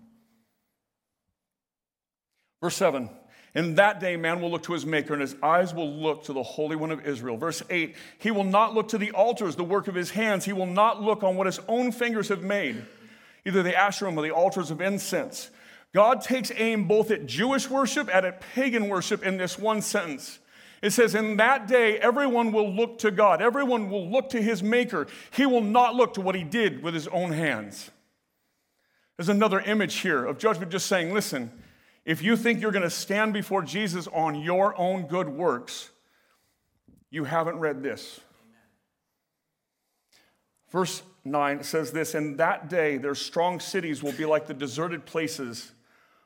Verse 2.60 2.76
7 2.76 3.08
In 3.54 3.76
that 3.76 3.98
day, 3.98 4.16
man 4.16 4.42
will 4.42 4.50
look 4.50 4.64
to 4.64 4.74
his 4.74 4.84
Maker, 4.84 5.14
and 5.14 5.22
his 5.22 5.34
eyes 5.42 5.72
will 5.72 5.90
look 5.90 6.24
to 6.24 6.34
the 6.34 6.42
Holy 6.42 6.76
One 6.76 6.90
of 6.90 7.06
Israel. 7.06 7.38
Verse 7.38 7.62
8 7.70 7.96
He 8.18 8.30
will 8.30 8.44
not 8.44 8.74
look 8.74 8.88
to 8.88 8.98
the 8.98 9.12
altars, 9.12 9.56
the 9.56 9.64
work 9.64 9.88
of 9.88 9.94
his 9.94 10.10
hands. 10.10 10.44
He 10.44 10.52
will 10.52 10.66
not 10.66 11.00
look 11.00 11.22
on 11.22 11.36
what 11.36 11.46
his 11.46 11.60
own 11.66 11.92
fingers 11.92 12.28
have 12.28 12.42
made, 12.42 12.84
either 13.44 13.62
the 13.62 13.72
Asherim 13.72 14.16
or 14.16 14.22
the 14.22 14.30
altars 14.30 14.70
of 14.70 14.80
incense. 14.80 15.50
God 15.94 16.20
takes 16.20 16.52
aim 16.54 16.86
both 16.86 17.10
at 17.10 17.26
Jewish 17.26 17.70
worship 17.70 18.10
and 18.12 18.26
at 18.26 18.40
pagan 18.40 18.88
worship 18.88 19.24
in 19.24 19.38
this 19.38 19.58
one 19.58 19.80
sentence. 19.80 20.38
It 20.82 20.90
says, 20.90 21.14
In 21.14 21.38
that 21.38 21.66
day, 21.66 21.98
everyone 21.98 22.52
will 22.52 22.72
look 22.72 22.98
to 23.00 23.10
God. 23.10 23.42
Everyone 23.42 23.90
will 23.90 24.08
look 24.08 24.30
to 24.30 24.42
his 24.42 24.62
maker. 24.62 25.06
He 25.32 25.46
will 25.46 25.62
not 25.62 25.94
look 25.94 26.14
to 26.14 26.20
what 26.20 26.34
he 26.34 26.44
did 26.44 26.82
with 26.82 26.94
his 26.94 27.08
own 27.08 27.32
hands. 27.32 27.90
There's 29.16 29.28
another 29.28 29.60
image 29.60 29.96
here 29.96 30.24
of 30.24 30.38
judgment 30.38 30.70
just 30.70 30.86
saying, 30.86 31.12
Listen, 31.12 31.50
if 32.04 32.22
you 32.22 32.36
think 32.36 32.60
you're 32.60 32.72
going 32.72 32.82
to 32.84 32.90
stand 32.90 33.32
before 33.32 33.62
Jesus 33.62 34.06
on 34.08 34.40
your 34.40 34.78
own 34.78 35.06
good 35.06 35.28
works, 35.28 35.90
you 37.10 37.24
haven't 37.24 37.58
read 37.58 37.82
this. 37.82 38.20
Verse 40.70 41.02
9 41.30 41.62
says 41.62 41.92
this 41.92 42.14
In 42.14 42.36
that 42.36 42.68
day, 42.68 42.98
their 42.98 43.14
strong 43.14 43.60
cities 43.60 44.02
will 44.02 44.12
be 44.12 44.24
like 44.24 44.46
the 44.46 44.54
deserted 44.54 45.06
places 45.06 45.72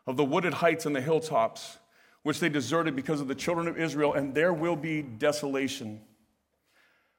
of 0.06 0.16
the 0.16 0.24
wooded 0.24 0.54
heights 0.54 0.86
and 0.86 0.94
the 0.94 1.00
hilltops 1.00 1.78
which 2.22 2.38
they 2.38 2.48
deserted 2.48 2.94
because 2.94 3.20
of 3.20 3.28
the 3.28 3.34
children 3.34 3.66
of 3.66 3.78
Israel, 3.78 4.14
and 4.14 4.34
there 4.34 4.52
will 4.52 4.76
be 4.76 5.02
desolation. 5.02 6.00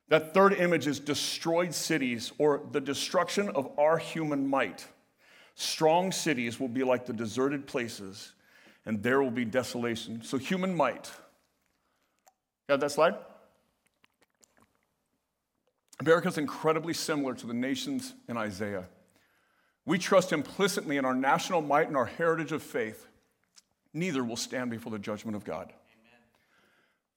That 0.08 0.34
third 0.34 0.54
image 0.54 0.88
is 0.88 1.00
destroyed 1.00 1.74
cities 1.74 2.32
or 2.38 2.62
the 2.72 2.82
destruction 2.82 3.50
of 3.50 3.69
our 3.78 3.98
human 3.98 4.48
might. 4.48 4.86
Strong 5.56 6.13
cities 6.13 6.60
will 6.60 6.67
be 6.67 6.84
like 6.84 7.06
the 7.06 7.13
deserted 7.13 7.67
places, 7.67 8.34
and 8.86 9.04
there 9.04 9.22
will 9.22 9.32
be 9.32 9.46
desolation. 9.46 10.22
So, 10.24 10.38
human 10.38 10.74
might. 10.74 11.12
Got 12.67 12.80
that 12.80 12.91
slide? 12.91 13.15
America 15.99 16.27
is 16.27 16.38
incredibly 16.38 16.93
similar 16.93 17.34
to 17.36 17.47
the 17.47 17.53
nations 17.53 18.13
in 18.27 18.38
Isaiah. 18.38 18.86
We 19.86 19.97
trust 19.97 20.32
implicitly 20.32 20.97
in 20.97 21.06
our 21.06 21.15
national 21.15 21.62
might 21.62 21.88
and 21.88 21.97
our 21.97 22.06
heritage 22.06 22.51
of 22.51 22.63
faith 22.63 23.08
neither 23.93 24.23
will 24.23 24.38
stand 24.38 24.71
before 24.71 24.91
the 24.91 24.99
judgment 24.99 25.36
of 25.36 25.43
God. 25.43 25.65
Amen. 25.65 26.19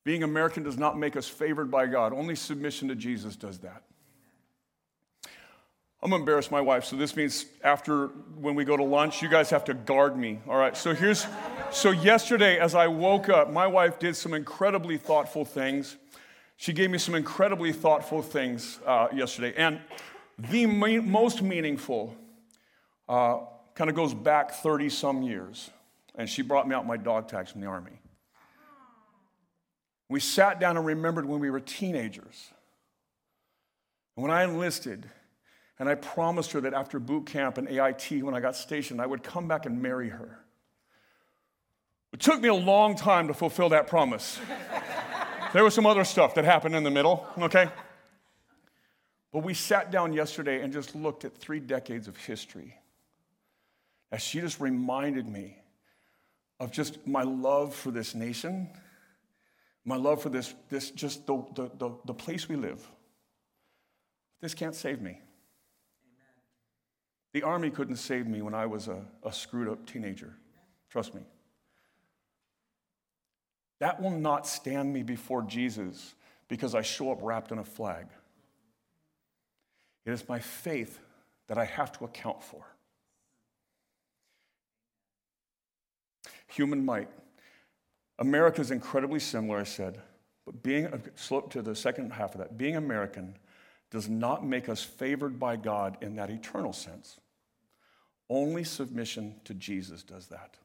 Being 0.04 0.22
American 0.22 0.62
does 0.62 0.76
not 0.76 0.98
make 0.98 1.16
us 1.16 1.26
favored 1.26 1.70
by 1.70 1.86
God. 1.86 2.12
Only 2.12 2.36
submission 2.36 2.88
to 2.88 2.94
Jesus 2.94 3.34
does 3.36 3.58
that. 3.60 3.82
I'm 6.02 6.10
gonna 6.10 6.20
embarrass 6.20 6.50
my 6.50 6.60
wife, 6.60 6.84
so 6.84 6.94
this 6.94 7.16
means 7.16 7.46
after 7.64 8.08
when 8.38 8.54
we 8.54 8.64
go 8.64 8.76
to 8.76 8.84
lunch, 8.84 9.22
you 9.22 9.28
guys 9.28 9.48
have 9.50 9.64
to 9.64 9.74
guard 9.74 10.16
me. 10.16 10.38
All 10.46 10.56
right, 10.56 10.76
so 10.76 10.94
here's 10.94 11.26
so 11.72 11.90
yesterday 11.90 12.58
as 12.58 12.74
I 12.74 12.86
woke 12.86 13.28
up, 13.28 13.50
my 13.50 13.66
wife 13.66 13.98
did 13.98 14.14
some 14.14 14.34
incredibly 14.34 14.98
thoughtful 14.98 15.44
things. 15.44 15.96
She 16.56 16.72
gave 16.72 16.90
me 16.90 16.98
some 16.98 17.14
incredibly 17.14 17.72
thoughtful 17.72 18.22
things 18.22 18.80
uh, 18.86 19.08
yesterday. 19.14 19.54
And 19.56 19.80
the 20.38 20.66
most 20.66 21.42
meaningful 21.42 22.14
uh, 23.08 23.38
kind 23.74 23.90
of 23.90 23.96
goes 23.96 24.14
back 24.14 24.52
30 24.52 24.88
some 24.88 25.22
years 25.22 25.70
and 26.16 26.28
she 26.28 26.42
brought 26.42 26.66
me 26.66 26.74
out 26.74 26.86
my 26.86 26.96
dog 26.96 27.28
tags 27.28 27.52
from 27.52 27.60
the 27.60 27.66
Army. 27.66 28.00
We 30.08 30.20
sat 30.20 30.60
down 30.60 30.76
and 30.76 30.86
remembered 30.86 31.26
when 31.26 31.40
we 31.40 31.50
were 31.50 31.60
teenagers. 31.60 32.50
When 34.14 34.30
I 34.30 34.44
enlisted, 34.44 35.06
and 35.78 35.88
I 35.88 35.94
promised 35.94 36.52
her 36.52 36.60
that 36.62 36.72
after 36.72 36.98
boot 36.98 37.26
camp 37.26 37.58
and 37.58 37.68
AIT, 37.68 38.22
when 38.22 38.34
I 38.34 38.40
got 38.40 38.56
stationed, 38.56 39.00
I 39.00 39.06
would 39.06 39.22
come 39.22 39.46
back 39.46 39.66
and 39.66 39.82
marry 39.82 40.08
her. 40.08 40.38
It 42.14 42.20
took 42.20 42.40
me 42.40 42.48
a 42.48 42.54
long 42.54 42.96
time 42.96 43.28
to 43.28 43.34
fulfill 43.34 43.68
that 43.70 43.88
promise. 43.88 44.40
there 45.56 45.64
was 45.64 45.72
some 45.72 45.86
other 45.86 46.04
stuff 46.04 46.34
that 46.34 46.44
happened 46.44 46.74
in 46.74 46.84
the 46.84 46.90
middle, 46.90 47.26
okay? 47.38 47.70
But 49.32 49.42
we 49.42 49.54
sat 49.54 49.90
down 49.90 50.12
yesterday 50.12 50.60
and 50.60 50.70
just 50.70 50.94
looked 50.94 51.24
at 51.24 51.34
three 51.34 51.60
decades 51.60 52.08
of 52.08 52.16
history 52.18 52.74
as 54.12 54.20
she 54.20 54.42
just 54.42 54.60
reminded 54.60 55.26
me 55.26 55.56
of 56.60 56.72
just 56.72 57.06
my 57.06 57.22
love 57.22 57.74
for 57.74 57.90
this 57.90 58.14
nation, 58.14 58.68
my 59.86 59.96
love 59.96 60.20
for 60.20 60.28
this, 60.28 60.54
this 60.68 60.90
just 60.90 61.26
the, 61.26 61.42
the, 61.54 61.70
the, 61.78 61.90
the 62.04 62.14
place 62.14 62.50
we 62.50 62.56
live. 62.56 62.86
This 64.42 64.52
can't 64.52 64.74
save 64.74 65.00
me. 65.00 65.12
Amen. 65.12 65.22
The 67.32 67.44
army 67.44 67.70
couldn't 67.70 67.96
save 67.96 68.26
me 68.26 68.42
when 68.42 68.52
I 68.52 68.66
was 68.66 68.88
a, 68.88 69.02
a 69.22 69.32
screwed 69.32 69.68
up 69.68 69.86
teenager. 69.86 70.34
Trust 70.90 71.14
me. 71.14 71.22
That 73.78 74.00
will 74.00 74.10
not 74.10 74.46
stand 74.46 74.92
me 74.92 75.02
before 75.02 75.42
Jesus 75.42 76.14
because 76.48 76.74
I 76.74 76.82
show 76.82 77.12
up 77.12 77.18
wrapped 77.20 77.52
in 77.52 77.58
a 77.58 77.64
flag. 77.64 78.06
It 80.04 80.12
is 80.12 80.28
my 80.28 80.38
faith 80.38 80.98
that 81.48 81.58
I 81.58 81.64
have 81.64 81.92
to 81.98 82.04
account 82.04 82.42
for. 82.42 82.64
Human 86.48 86.84
might. 86.84 87.08
America 88.18 88.60
is 88.60 88.70
incredibly 88.70 89.20
similar, 89.20 89.58
I 89.58 89.64
said, 89.64 90.00
but 90.46 90.62
being, 90.62 90.88
slope 91.16 91.50
to 91.52 91.60
the 91.60 91.74
second 91.74 92.12
half 92.12 92.34
of 92.34 92.38
that, 92.38 92.56
being 92.56 92.76
American 92.76 93.36
does 93.90 94.08
not 94.08 94.44
make 94.44 94.68
us 94.68 94.82
favored 94.82 95.38
by 95.38 95.56
God 95.56 95.98
in 96.00 96.16
that 96.16 96.30
eternal 96.30 96.72
sense. 96.72 97.18
Only 98.30 98.64
submission 98.64 99.34
to 99.44 99.54
Jesus 99.54 100.02
does 100.02 100.28
that. 100.28 100.56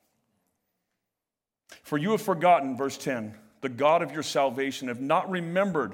For 1.91 1.97
you 1.97 2.11
have 2.11 2.21
forgotten, 2.21 2.77
verse 2.77 2.97
10, 2.97 3.35
the 3.59 3.67
God 3.67 4.01
of 4.01 4.13
your 4.13 4.23
salvation, 4.23 4.87
have 4.87 5.01
not 5.01 5.29
remembered 5.29 5.93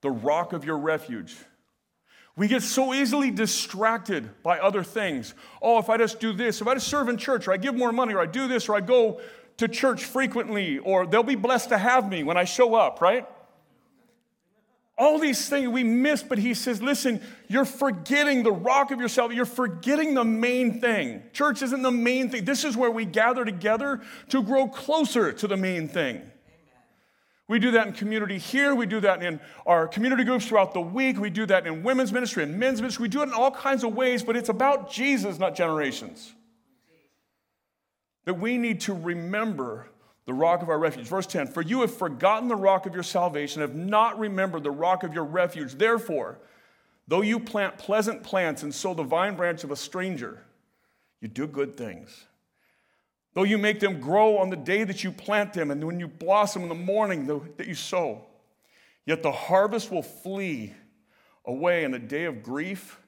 the 0.00 0.08
rock 0.08 0.52
of 0.52 0.64
your 0.64 0.78
refuge. 0.78 1.34
We 2.36 2.46
get 2.46 2.62
so 2.62 2.94
easily 2.94 3.32
distracted 3.32 4.30
by 4.44 4.60
other 4.60 4.84
things. 4.84 5.34
Oh, 5.60 5.80
if 5.80 5.90
I 5.90 5.96
just 5.96 6.20
do 6.20 6.32
this, 6.32 6.60
if 6.60 6.68
I 6.68 6.74
just 6.74 6.86
serve 6.86 7.08
in 7.08 7.16
church, 7.16 7.48
or 7.48 7.52
I 7.52 7.56
give 7.56 7.74
more 7.74 7.90
money, 7.90 8.14
or 8.14 8.20
I 8.20 8.26
do 8.26 8.46
this, 8.46 8.68
or 8.68 8.76
I 8.76 8.82
go 8.82 9.20
to 9.56 9.66
church 9.66 10.04
frequently, 10.04 10.78
or 10.78 11.08
they'll 11.08 11.24
be 11.24 11.34
blessed 11.34 11.70
to 11.70 11.78
have 11.78 12.08
me 12.08 12.22
when 12.22 12.36
I 12.36 12.44
show 12.44 12.76
up, 12.76 13.00
right? 13.00 13.26
All 15.02 15.18
these 15.18 15.48
things 15.48 15.68
we 15.68 15.82
miss, 15.82 16.22
but 16.22 16.38
he 16.38 16.54
says, 16.54 16.80
listen, 16.80 17.20
you're 17.48 17.64
forgetting 17.64 18.44
the 18.44 18.52
rock 18.52 18.92
of 18.92 19.00
yourself. 19.00 19.32
You're 19.32 19.44
forgetting 19.44 20.14
the 20.14 20.22
main 20.22 20.80
thing. 20.80 21.24
Church 21.32 21.60
isn't 21.60 21.82
the 21.82 21.90
main 21.90 22.30
thing. 22.30 22.44
This 22.44 22.62
is 22.62 22.76
where 22.76 22.90
we 22.90 23.04
gather 23.04 23.44
together 23.44 24.00
to 24.28 24.44
grow 24.44 24.68
closer 24.68 25.32
to 25.32 25.48
the 25.48 25.56
main 25.56 25.88
thing. 25.88 26.22
We 27.48 27.58
do 27.58 27.72
that 27.72 27.88
in 27.88 27.94
community 27.94 28.38
here. 28.38 28.76
We 28.76 28.86
do 28.86 29.00
that 29.00 29.24
in 29.24 29.40
our 29.66 29.88
community 29.88 30.22
groups 30.22 30.46
throughout 30.46 30.72
the 30.72 30.80
week. 30.80 31.18
We 31.18 31.30
do 31.30 31.46
that 31.46 31.66
in 31.66 31.82
women's 31.82 32.12
ministry 32.12 32.44
and 32.44 32.56
men's 32.56 32.80
ministry. 32.80 33.02
We 33.02 33.08
do 33.08 33.22
it 33.22 33.24
in 33.24 33.32
all 33.32 33.50
kinds 33.50 33.82
of 33.82 33.96
ways, 33.96 34.22
but 34.22 34.36
it's 34.36 34.50
about 34.50 34.88
Jesus, 34.88 35.36
not 35.36 35.56
generations. 35.56 36.32
That 38.24 38.34
we 38.34 38.56
need 38.56 38.82
to 38.82 38.94
remember 38.94 39.88
the 40.24 40.34
rock 40.34 40.62
of 40.62 40.68
our 40.68 40.78
refuge. 40.78 41.06
Verse 41.06 41.26
10 41.26 41.48
For 41.48 41.62
you 41.62 41.80
have 41.80 41.94
forgotten 41.94 42.48
the 42.48 42.56
rock 42.56 42.86
of 42.86 42.94
your 42.94 43.02
salvation, 43.02 43.60
have 43.60 43.74
not 43.74 44.18
remembered 44.18 44.64
the 44.64 44.70
rock 44.70 45.02
of 45.02 45.14
your 45.14 45.24
refuge. 45.24 45.74
Therefore, 45.74 46.38
though 47.08 47.22
you 47.22 47.40
plant 47.40 47.78
pleasant 47.78 48.22
plants 48.22 48.62
and 48.62 48.74
sow 48.74 48.94
the 48.94 49.02
vine 49.02 49.36
branch 49.36 49.64
of 49.64 49.70
a 49.70 49.76
stranger, 49.76 50.42
you 51.20 51.28
do 51.28 51.46
good 51.46 51.76
things. 51.76 52.26
Though 53.34 53.44
you 53.44 53.56
make 53.56 53.80
them 53.80 54.00
grow 54.00 54.36
on 54.38 54.50
the 54.50 54.56
day 54.56 54.84
that 54.84 55.02
you 55.02 55.10
plant 55.10 55.54
them, 55.54 55.70
and 55.70 55.82
when 55.84 55.98
you 55.98 56.06
blossom 56.06 56.62
in 56.62 56.68
the 56.68 56.74
morning 56.74 57.26
that 57.56 57.66
you 57.66 57.74
sow, 57.74 58.26
yet 59.06 59.22
the 59.22 59.32
harvest 59.32 59.90
will 59.90 60.02
flee 60.02 60.74
away 61.44 61.84
in 61.84 61.94
a 61.94 61.98
day 61.98 62.24
of 62.24 62.42
grief 62.42 63.00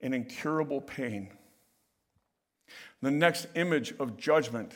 and 0.00 0.14
incurable 0.14 0.80
pain. 0.80 1.30
The 3.02 3.10
next 3.10 3.46
image 3.54 3.94
of 3.98 4.16
judgment 4.16 4.72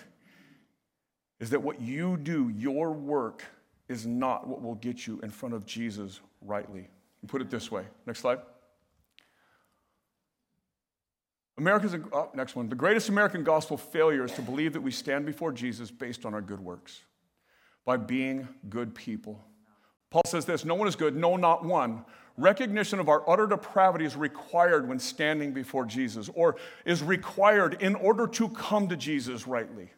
is 1.41 1.51
that 1.51 1.63
what 1.63 1.81
you 1.81 2.17
do, 2.19 2.51
your 2.51 2.93
work, 2.93 3.43
is 3.89 4.07
not 4.07 4.47
what 4.47 4.63
will 4.63 4.77
get 4.77 5.07
you 5.07 5.19
in 5.23 5.31
front 5.31 5.55
of 5.55 5.67
Jesus 5.67 6.21
rightly. 6.43 6.89
Put 7.27 7.43
it 7.43 7.51
this 7.51 7.71
way. 7.71 7.85
Next 8.07 8.21
slide. 8.21 8.39
America's, 11.59 11.95
oh, 12.13 12.31
next 12.35 12.57
one. 12.57 12.69
The 12.69 12.75
greatest 12.75 13.09
American 13.09 13.45
gospel 13.45 13.77
failure 13.77 14.25
is 14.25 14.33
to 14.33 14.43
believe 14.43 14.73
that 14.73 14.81
we 14.81 14.91
stand 14.91 15.27
before 15.27 15.53
Jesus 15.53 15.91
based 15.91 16.25
on 16.25 16.33
our 16.33 16.41
good 16.41 16.61
works, 16.61 17.03
by 17.85 17.97
being 17.99 18.49
good 18.69 18.95
people. 18.95 19.45
Paul 20.11 20.23
says 20.27 20.45
this 20.45 20.65
No 20.65 20.75
one 20.75 20.89
is 20.89 20.97
good, 20.97 21.17
no, 21.17 21.37
not 21.37 21.65
one. 21.65 22.05
Recognition 22.39 22.99
of 22.99 23.11
our 23.11 23.29
utter 23.29 23.47
depravity 23.47 24.07
is 24.07 24.17
required 24.17 24.89
when 24.89 24.99
standing 24.99 25.53
before 25.53 25.85
Jesus, 25.85 26.31
or 26.35 26.57
is 26.87 27.03
required 27.03 27.77
in 27.83 27.95
order 27.95 28.27
to 28.29 28.49
come 28.49 28.89
to 28.89 28.97
Jesus 28.97 29.47
rightly. 29.47 29.91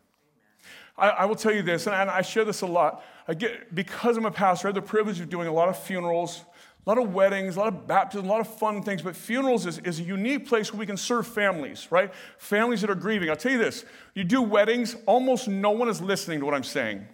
I, 1.03 1.09
I 1.09 1.25
will 1.25 1.35
tell 1.35 1.53
you 1.53 1.63
this, 1.63 1.89
and 1.89 1.95
I 1.95 2.23
share 2.23 2.45
this 2.45 2.61
a 2.61 2.67
lot. 2.67 3.05
I 3.27 3.35
get, 3.35 3.75
because 3.75 4.17
I'm 4.17 4.25
a 4.25 4.31
pastor, 4.31 4.69
I 4.69 4.71
have 4.71 4.77
the 4.77 4.83
privilege 4.83 5.19
of 5.19 5.29
doing 5.29 5.49
a 5.49 5.53
lot 5.53 5.69
of 5.69 5.77
funerals, 5.77 6.45
a 6.87 6.89
lot 6.89 6.97
of 6.97 7.13
weddings, 7.13 7.57
a 7.57 7.59
lot 7.59 7.69
of 7.69 7.89
baptisms, 7.89 8.29
a 8.29 8.31
lot 8.31 8.41
of 8.41 8.47
fun 8.59 8.85
things, 8.85 9.03
but 9.03 9.17
funerals 9.17 9.67
is, 9.67 9.79
is 9.81 9.99
a 9.99 10.03
unique 10.05 10.47
place 10.47 10.73
where 10.73 10.79
we 10.79 10.87
can 10.87 10.97
serve 10.97 11.27
families, 11.27 11.89
right? 11.91 12.13
Families 12.39 12.83
that 12.83 12.91
are 12.91 12.95
grieving. 12.95 13.31
I'll 13.31 13.37
tell 13.37 13.51
you 13.51 13.59
this 13.59 13.85
you 14.15 14.23
do 14.23 14.43
weddings, 14.43 14.95
almost 15.07 15.49
no 15.49 15.71
one 15.71 15.89
is 15.89 16.01
listening 16.01 16.39
to 16.39 16.47
what 16.47 16.55
I'm 16.55 16.63
saying. 16.63 17.05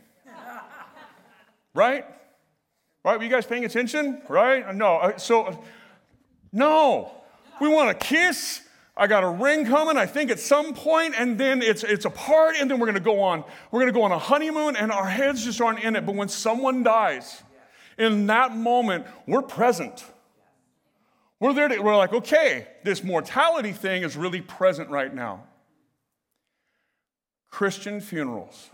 right? 1.74 2.04
Right? 3.04 3.18
Were 3.18 3.24
you 3.24 3.30
guys 3.30 3.46
paying 3.46 3.64
attention? 3.64 4.20
Right? 4.28 4.74
No. 4.74 4.96
Uh, 4.96 5.16
so, 5.16 5.44
uh, 5.44 5.56
no. 6.52 7.10
We 7.58 7.68
want 7.68 7.98
to 7.98 8.06
kiss. 8.06 8.60
I 8.98 9.06
got 9.06 9.22
a 9.22 9.28
ring 9.28 9.64
coming, 9.64 9.96
I 9.96 10.06
think 10.06 10.30
at 10.32 10.40
some 10.40 10.74
point, 10.74 11.14
and 11.16 11.38
then 11.38 11.62
it's, 11.62 11.84
it's 11.84 12.04
a 12.04 12.10
party, 12.10 12.58
and 12.60 12.68
then 12.68 12.80
we're 12.80 12.86
gonna 12.86 12.98
go 12.98 13.20
on, 13.20 13.44
we're 13.70 13.78
gonna 13.78 13.92
go 13.92 14.02
on 14.02 14.10
a 14.10 14.18
honeymoon, 14.18 14.74
and 14.74 14.90
our 14.90 15.06
heads 15.06 15.44
just 15.44 15.60
aren't 15.60 15.84
in 15.84 15.94
it. 15.94 16.04
But 16.04 16.16
when 16.16 16.28
someone 16.28 16.82
dies, 16.82 17.42
in 17.96 18.26
that 18.26 18.56
moment, 18.56 19.06
we're 19.26 19.42
present. 19.42 20.04
We're 21.38 21.52
there 21.52 21.68
to, 21.68 21.78
we're 21.78 21.96
like, 21.96 22.12
okay, 22.12 22.66
this 22.82 23.04
mortality 23.04 23.70
thing 23.72 24.02
is 24.02 24.16
really 24.16 24.40
present 24.40 24.90
right 24.90 25.14
now. 25.14 25.44
Christian 27.50 28.00
funerals, 28.00 28.70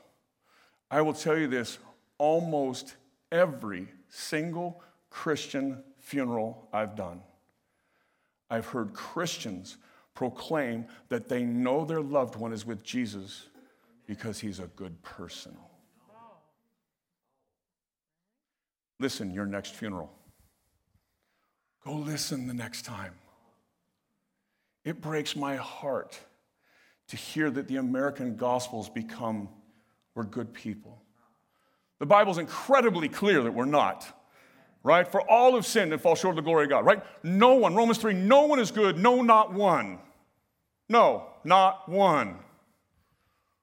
I 0.90 1.02
will 1.02 1.12
tell 1.12 1.38
you 1.38 1.48
this 1.48 1.78
almost 2.16 2.96
every 3.30 3.88
single 4.08 4.82
Christian 5.10 5.82
funeral 5.98 6.68
I've 6.72 6.96
done, 6.96 7.20
I've 8.48 8.66
heard 8.66 8.94
Christians 8.94 9.76
proclaim 10.14 10.87
that 11.09 11.29
they 11.29 11.42
know 11.42 11.85
their 11.85 12.00
loved 12.00 12.37
one 12.37 12.53
is 12.53 12.64
with 12.64 12.83
Jesus 12.83 13.48
because 14.07 14.38
he's 14.38 14.61
a 14.61 14.66
good 14.68 15.03
person. 15.03 15.57
Listen, 19.00 19.31
your 19.33 19.46
next 19.46 19.74
funeral. 19.74 20.12
Go 21.85 21.94
listen 21.94 22.46
the 22.46 22.55
next 22.55 22.83
time. 22.83 23.14
It 24.85 25.00
breaks 25.00 25.35
my 25.35 25.57
heart 25.57 26.18
to 27.09 27.16
hear 27.16 27.50
that 27.50 27.68
the 27.68 27.77
American 27.77 28.37
gospels 28.37 28.88
become 28.88 29.48
we're 30.14 30.24
good 30.24 30.55
people. 30.55 31.03
The 31.98 32.07
Bible's 32.07 32.38
incredibly 32.38 33.09
clear 33.09 33.42
that 33.42 33.53
we're 33.53 33.64
not 33.64 34.07
right? 34.85 35.11
For 35.11 35.29
all 35.29 35.55
have 35.55 35.66
sinned 35.66 35.92
and 35.92 36.01
fall 36.01 36.14
short 36.14 36.33
of 36.33 36.37
the 36.37 36.42
glory 36.42 36.64
of 36.64 36.70
God, 36.70 36.85
right? 36.85 37.03
No 37.25 37.55
one, 37.55 37.75
Romans 37.75 37.99
3, 37.99 38.12
no 38.12 38.42
one 38.42 38.61
is 38.61 38.70
good, 38.70 38.97
no, 38.99 39.23
not 39.23 39.53
one. 39.53 39.99
No, 40.88 41.27
not 41.42 41.88
one. 41.88 42.38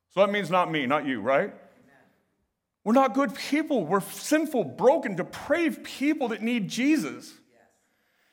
So 0.10 0.20
that 0.22 0.32
means 0.32 0.50
not 0.50 0.70
me, 0.70 0.86
not 0.88 1.06
you, 1.06 1.22
right? 1.22 1.54
We're 2.84 2.94
not 2.94 3.14
good 3.14 3.36
people. 3.36 3.86
We're 3.86 4.02
sinful, 4.02 4.64
broken, 4.64 5.16
depraved 5.16 5.84
people 5.84 6.30
that 6.30 6.42
need 6.42 6.68
Jesus. 6.68 7.32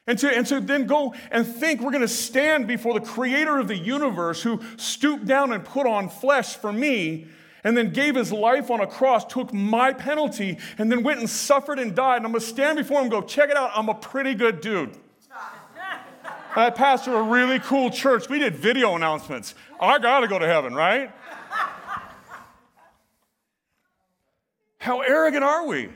And 0.06 0.18
to, 0.20 0.34
and 0.34 0.46
to 0.46 0.60
then 0.60 0.86
go 0.86 1.14
and 1.30 1.46
think 1.46 1.82
we're 1.82 1.90
going 1.90 2.00
to 2.00 2.08
stand 2.08 2.66
before 2.66 2.94
the 2.94 3.04
creator 3.04 3.58
of 3.58 3.68
the 3.68 3.76
universe 3.76 4.42
who 4.42 4.62
stooped 4.78 5.26
down 5.26 5.52
and 5.52 5.62
put 5.62 5.86
on 5.86 6.08
flesh 6.08 6.56
for 6.56 6.72
me 6.72 7.26
and 7.64 7.76
then 7.76 7.92
gave 7.92 8.14
his 8.14 8.32
life 8.32 8.70
on 8.70 8.80
a 8.80 8.86
cross, 8.86 9.24
took 9.24 9.52
my 9.52 9.92
penalty, 9.92 10.58
and 10.78 10.90
then 10.90 11.02
went 11.02 11.20
and 11.20 11.28
suffered 11.28 11.78
and 11.78 11.94
died. 11.94 12.18
And 12.18 12.26
I'm 12.26 12.32
going 12.32 12.40
to 12.40 12.46
stand 12.46 12.78
before 12.78 12.98
him 12.98 13.04
and 13.04 13.10
go, 13.10 13.22
check 13.22 13.50
it 13.50 13.56
out, 13.56 13.70
I'm 13.74 13.88
a 13.88 13.94
pretty 13.94 14.34
good 14.34 14.60
dude. 14.60 14.96
I 16.56 16.70
pastor 16.70 17.14
a 17.14 17.22
really 17.22 17.58
cool 17.60 17.90
church. 17.90 18.28
We 18.28 18.38
did 18.38 18.56
video 18.56 18.94
announcements. 18.96 19.54
I 19.80 19.98
got 19.98 20.20
to 20.20 20.28
go 20.28 20.38
to 20.38 20.46
heaven, 20.46 20.74
right? 20.74 21.10
How 24.78 25.00
arrogant 25.00 25.44
are 25.44 25.66
we? 25.66 25.90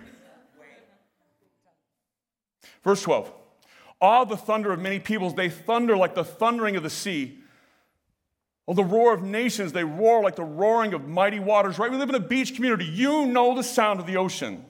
Verse 2.84 3.02
12. 3.02 3.32
All 4.00 4.26
the 4.26 4.36
thunder 4.36 4.72
of 4.72 4.80
many 4.80 4.98
peoples. 4.98 5.34
They 5.34 5.48
thunder 5.48 5.96
like 5.96 6.14
the 6.14 6.24
thundering 6.24 6.76
of 6.76 6.82
the 6.82 6.90
sea. 6.90 7.38
Oh, 8.68 8.74
the 8.74 8.84
roar 8.84 9.12
of 9.12 9.22
nations, 9.22 9.72
they 9.72 9.84
roar 9.84 10.22
like 10.22 10.36
the 10.36 10.44
roaring 10.44 10.94
of 10.94 11.08
mighty 11.08 11.40
waters, 11.40 11.78
right? 11.78 11.90
We 11.90 11.96
live 11.96 12.08
in 12.08 12.14
a 12.14 12.20
beach 12.20 12.54
community. 12.54 12.84
You 12.84 13.26
know 13.26 13.56
the 13.56 13.64
sound 13.64 13.98
of 13.98 14.06
the 14.06 14.16
ocean. 14.16 14.64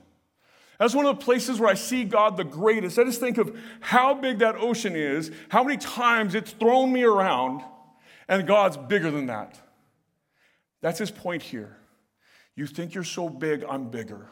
That's 0.78 0.94
one 0.94 1.04
of 1.04 1.18
the 1.18 1.24
places 1.24 1.60
where 1.60 1.68
I 1.68 1.74
see 1.74 2.04
God 2.04 2.36
the 2.36 2.44
greatest. 2.44 2.98
I 2.98 3.04
just 3.04 3.20
think 3.20 3.38
of 3.38 3.56
how 3.80 4.14
big 4.14 4.38
that 4.38 4.56
ocean 4.56 4.96
is, 4.96 5.30
how 5.48 5.62
many 5.62 5.76
times 5.76 6.34
it's 6.34 6.52
thrown 6.52 6.90
me 6.92 7.02
around, 7.02 7.62
and 8.28 8.46
God's 8.46 8.78
bigger 8.78 9.10
than 9.10 9.26
that. 9.26 9.60
That's 10.80 10.98
his 10.98 11.10
point 11.10 11.42
here. 11.42 11.76
You 12.56 12.66
think 12.66 12.94
you're 12.94 13.04
so 13.04 13.28
big, 13.28 13.64
I'm 13.68 13.90
bigger. 13.90 14.30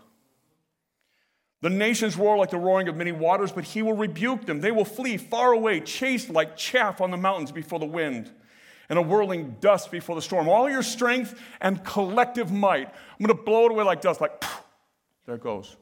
The 1.61 1.71
nations 1.71 2.17
roar 2.17 2.39
like 2.39 2.51
the 2.51 2.59
roaring 2.59 2.89
of 2.89 2.97
many 2.97 3.13
waters, 3.13 3.53
but 3.53 3.65
he 3.65 3.83
will 3.83 3.93
rebuke 3.93 4.47
them. 4.47 4.61
They 4.63 4.73
will 4.73 4.87
flee 4.87 5.19
far 5.19 5.53
away, 5.53 5.81
chased 5.81 6.31
like 6.31 6.57
chaff 6.57 7.03
on 7.03 7.11
the 7.11 7.19
mountains 7.19 7.53
before 7.53 7.79
the 7.79 7.87
wind 7.87 8.33
and 8.91 8.99
a 8.99 9.03
whirling 9.03 9.57
dust 9.61 9.91
before 9.91 10.17
the 10.17 10.21
storm. 10.21 10.49
All 10.49 10.69
your 10.69 10.83
strength 10.83 11.41
and 11.61 11.83
collective 11.85 12.51
might, 12.51 12.89
I'm 12.89 13.27
going 13.27 13.37
to 13.37 13.43
blow 13.43 13.67
it 13.67 13.71
away 13.71 13.85
like 13.85 14.03
dust, 14.03 14.21
like, 14.21 14.45
there 15.25 15.37
it 15.37 15.43
goes. 15.43 15.77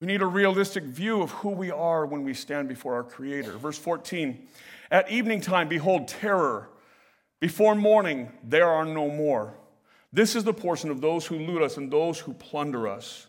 We 0.00 0.06
need 0.06 0.22
a 0.22 0.26
realistic 0.26 0.84
view 0.84 1.22
of 1.22 1.30
who 1.30 1.50
we 1.50 1.70
are 1.70 2.06
when 2.06 2.24
we 2.24 2.34
stand 2.34 2.68
before 2.68 2.94
our 2.94 3.02
Creator. 3.02 3.52
Verse 3.58 3.78
14 3.78 4.46
At 4.90 5.10
evening 5.10 5.40
time, 5.40 5.68
behold, 5.68 6.08
terror. 6.08 6.68
Before 7.40 7.74
morning, 7.74 8.30
there 8.44 8.68
are 8.68 8.84
no 8.84 9.08
more. 9.08 9.54
This 10.12 10.36
is 10.36 10.44
the 10.44 10.52
portion 10.52 10.90
of 10.90 11.00
those 11.00 11.26
who 11.26 11.38
loot 11.38 11.62
us 11.62 11.78
and 11.78 11.90
those 11.90 12.18
who 12.18 12.34
plunder 12.34 12.86
us. 12.86 13.28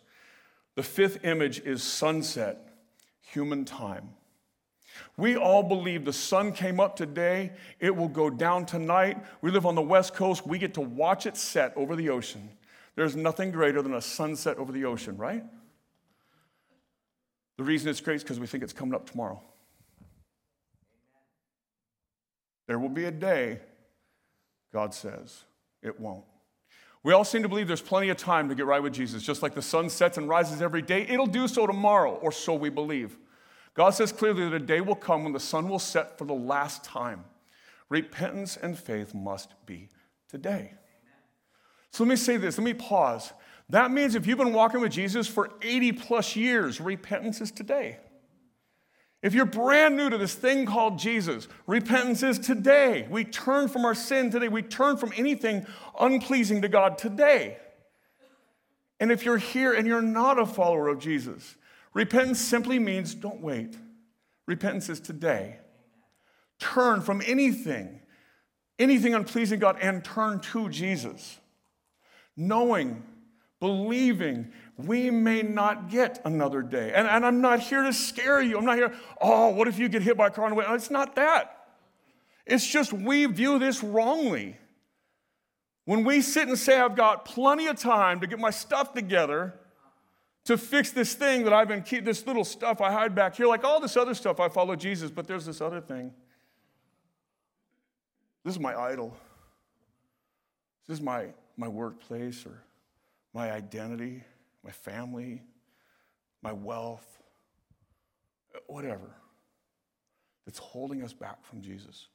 The 0.76 0.84
fifth 0.84 1.24
image 1.24 1.60
is 1.60 1.82
sunset, 1.82 2.74
human 3.22 3.64
time. 3.64 4.10
We 5.22 5.38
all 5.38 5.62
believe 5.62 6.04
the 6.04 6.12
sun 6.12 6.52
came 6.52 6.80
up 6.80 6.96
today, 6.96 7.52
it 7.80 7.96
will 7.96 8.08
go 8.08 8.32
down 8.32 8.66
tonight. 8.66 9.24
We 9.42 9.52
live 9.52 9.68
on 9.68 9.76
the 9.76 9.82
West 9.84 10.16
Coast, 10.16 10.48
we 10.48 10.58
get 10.58 10.74
to 10.74 10.82
watch 10.82 11.28
it 11.28 11.38
set 11.38 11.78
over 11.78 11.96
the 11.96 12.10
ocean. 12.10 12.50
There's 12.96 13.16
nothing 13.16 13.52
greater 13.52 13.84
than 13.84 13.94
a 13.94 14.02
sunset 14.02 14.58
over 14.58 14.72
the 14.72 14.86
ocean, 14.86 15.18
right? 15.18 15.44
The 17.58 17.64
reason 17.64 17.88
it's 17.88 18.02
great 18.02 18.16
is 18.16 18.24
because 18.24 18.40
we 18.40 18.48
think 18.48 18.64
it's 18.64 18.74
coming 18.74 18.96
up 18.96 19.08
tomorrow. 19.12 19.40
There 22.66 22.80
will 22.80 22.90
be 22.90 23.06
a 23.06 23.12
day, 23.12 23.60
God 24.74 24.92
says. 24.92 25.44
It 25.84 26.00
won't. 26.00 26.26
We 27.04 27.14
all 27.14 27.26
seem 27.26 27.44
to 27.44 27.50
believe 27.50 27.68
there's 27.68 27.80
plenty 27.80 28.10
of 28.10 28.18
time 28.18 28.50
to 28.50 28.56
get 28.56 28.66
right 28.66 28.82
with 28.82 28.94
Jesus. 28.94 29.22
Just 29.22 29.44
like 29.44 29.54
the 29.54 29.62
sun 29.62 29.92
sets 29.92 30.18
and 30.18 30.28
rises 30.28 30.64
every 30.64 30.82
day, 30.82 31.06
it'll 31.08 31.28
do 31.28 31.48
so 31.48 31.68
tomorrow, 31.68 32.16
or 32.16 32.32
so 32.32 32.56
we 32.56 32.70
believe. 32.70 33.20
God 33.74 33.92
says 33.92 34.12
clearly 34.12 34.44
that 34.44 34.54
a 34.54 34.60
day 34.60 34.82
will 34.82 34.96
come 34.96 35.24
when 35.24 35.34
the 35.34 35.40
sun 35.40 35.70
will 35.70 35.80
set 35.80 36.18
for 36.18 36.26
the 36.26 36.34
last 36.34 36.84
time. 36.84 37.24
Repentance 37.90 38.58
and 38.58 38.78
faith 38.78 39.14
must 39.14 39.54
be 39.66 39.90
today. 40.30 40.74
So 41.92 42.04
let 42.04 42.10
me 42.10 42.16
say 42.16 42.38
this, 42.38 42.58
let 42.58 42.64
me 42.64 42.74
pause. 42.74 43.34
That 43.70 43.92
means 43.92 44.16
if 44.16 44.28
you've 44.28 44.38
been 44.38 44.54
walking 44.54 44.82
with 44.82 44.92
Jesus 44.92 45.28
for 45.28 45.50
80 45.62 45.94
plus 45.94 46.36
years, 46.36 46.82
repentance 46.82 47.40
is 47.40 47.52
today. 47.52 47.98
If 49.22 49.34
you're 49.34 49.46
brand 49.46 49.98
new 49.98 50.10
to 50.10 50.18
this 50.18 50.34
thing 50.34 50.66
called 50.66 50.98
Jesus, 50.98 51.48
repentance 51.68 52.24
is 52.24 52.40
today. 52.40 53.08
We 53.10 53.24
turn 53.24 53.68
from 53.68 53.86
our 53.86 53.94
sin 53.94 54.32
today. 54.32 54.48
We 54.48 54.64
turn 54.64 54.98
from 54.98 55.14
anything 55.16 55.66
unpleasing 56.00 56.64
to 56.64 56.68
God 56.68 56.98
today. 56.98 57.58
And 59.00 59.12
if 59.12 59.24
you're 59.24 59.38
here 59.38 59.74
and 59.74 59.88
you're 59.88 60.02
not 60.02 60.40
a 60.40 60.46
follower 60.46 60.88
of 60.88 61.00
Jesus, 61.00 61.56
repentance 61.94 62.40
simply 62.40 62.80
means 62.80 63.14
don't 63.16 63.42
wait. 63.42 63.78
Repentance 64.48 64.90
is 64.90 65.00
today. 65.00 65.58
Turn 66.60 67.02
from 67.02 67.22
anything, 67.26 68.02
anything 68.78 69.14
unpleasing 69.14 69.60
God, 69.60 69.78
and 69.82 70.04
turn 70.04 70.40
to 70.40 70.70
Jesus. 70.70 71.40
Knowing, 72.38 73.04
believing, 73.60 74.52
we 74.78 75.10
may 75.10 75.42
not 75.42 75.90
get 75.90 76.22
another 76.26 76.62
day. 76.62 76.92
And, 76.94 77.08
and 77.08 77.26
I'm 77.26 77.42
not 77.42 77.60
here 77.60 77.84
to 77.84 77.94
scare 77.94 78.42
you. 78.42 78.58
I'm 78.58 78.66
not 78.66 78.78
here, 78.78 78.94
oh, 79.20 79.50
what 79.50 79.68
if 79.68 79.80
you 79.80 79.90
get 79.90 80.02
hit 80.02 80.18
by 80.18 80.28
a 80.28 80.30
car 80.30 80.46
on 80.46 80.52
the 80.52 80.56
way? 80.56 80.66
It's 80.70 80.92
not 80.92 81.16
that. 81.16 81.58
It's 82.46 82.68
just 82.68 82.92
we 82.92 83.26
view 83.26 83.60
this 83.60 83.84
wrongly. 83.84 84.58
When 85.86 86.04
we 86.04 86.22
sit 86.22 86.48
and 86.48 86.58
say, 86.58 86.80
I've 86.80 86.96
got 86.96 87.26
plenty 87.26 87.68
of 87.68 87.78
time 87.78 88.20
to 88.22 88.28
get 88.28 88.40
my 88.40 88.50
stuff 88.50 88.94
together 88.94 89.56
to 90.46 90.58
fix 90.58 90.92
this 90.92 91.14
thing 91.14 91.44
that 91.44 91.54
I've 91.54 91.68
been 91.68 91.84
keep 91.84 92.04
this 92.04 92.26
little 92.26 92.44
stuff 92.44 92.82
I 92.82 92.92
hide 92.92 93.14
back 93.14 93.36
here, 93.36 93.48
like 93.48 93.64
all 93.64 93.80
this 93.80 93.96
other 93.96 94.14
stuff, 94.14 94.40
I 94.40 94.50
follow 94.50 94.76
Jesus, 94.76 95.12
but 95.12 95.28
there's 95.28 95.46
this 95.46 95.62
other 95.62 95.82
thing. 95.82 96.14
This 98.44 98.56
is 98.56 98.60
my 98.60 98.76
idol. 98.76 99.16
This 100.88 100.98
is 100.98 101.04
my, 101.04 101.28
my 101.58 101.68
workplace 101.68 102.46
or 102.46 102.64
my 103.34 103.52
identity 103.52 104.24
my 104.64 104.72
family, 104.72 105.42
my 106.42 106.54
wealth, 106.54 107.20
whatever, 108.68 109.16
that's 110.46 110.60
holding 110.60 111.04
us 111.04 111.14
back 111.14 111.44
from 111.46 111.62
Jesus. 111.62 112.08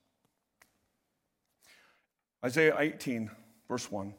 Isaiah 2.45 2.77
18, 2.79 3.31
verse 3.69 3.91
1. 3.91 4.15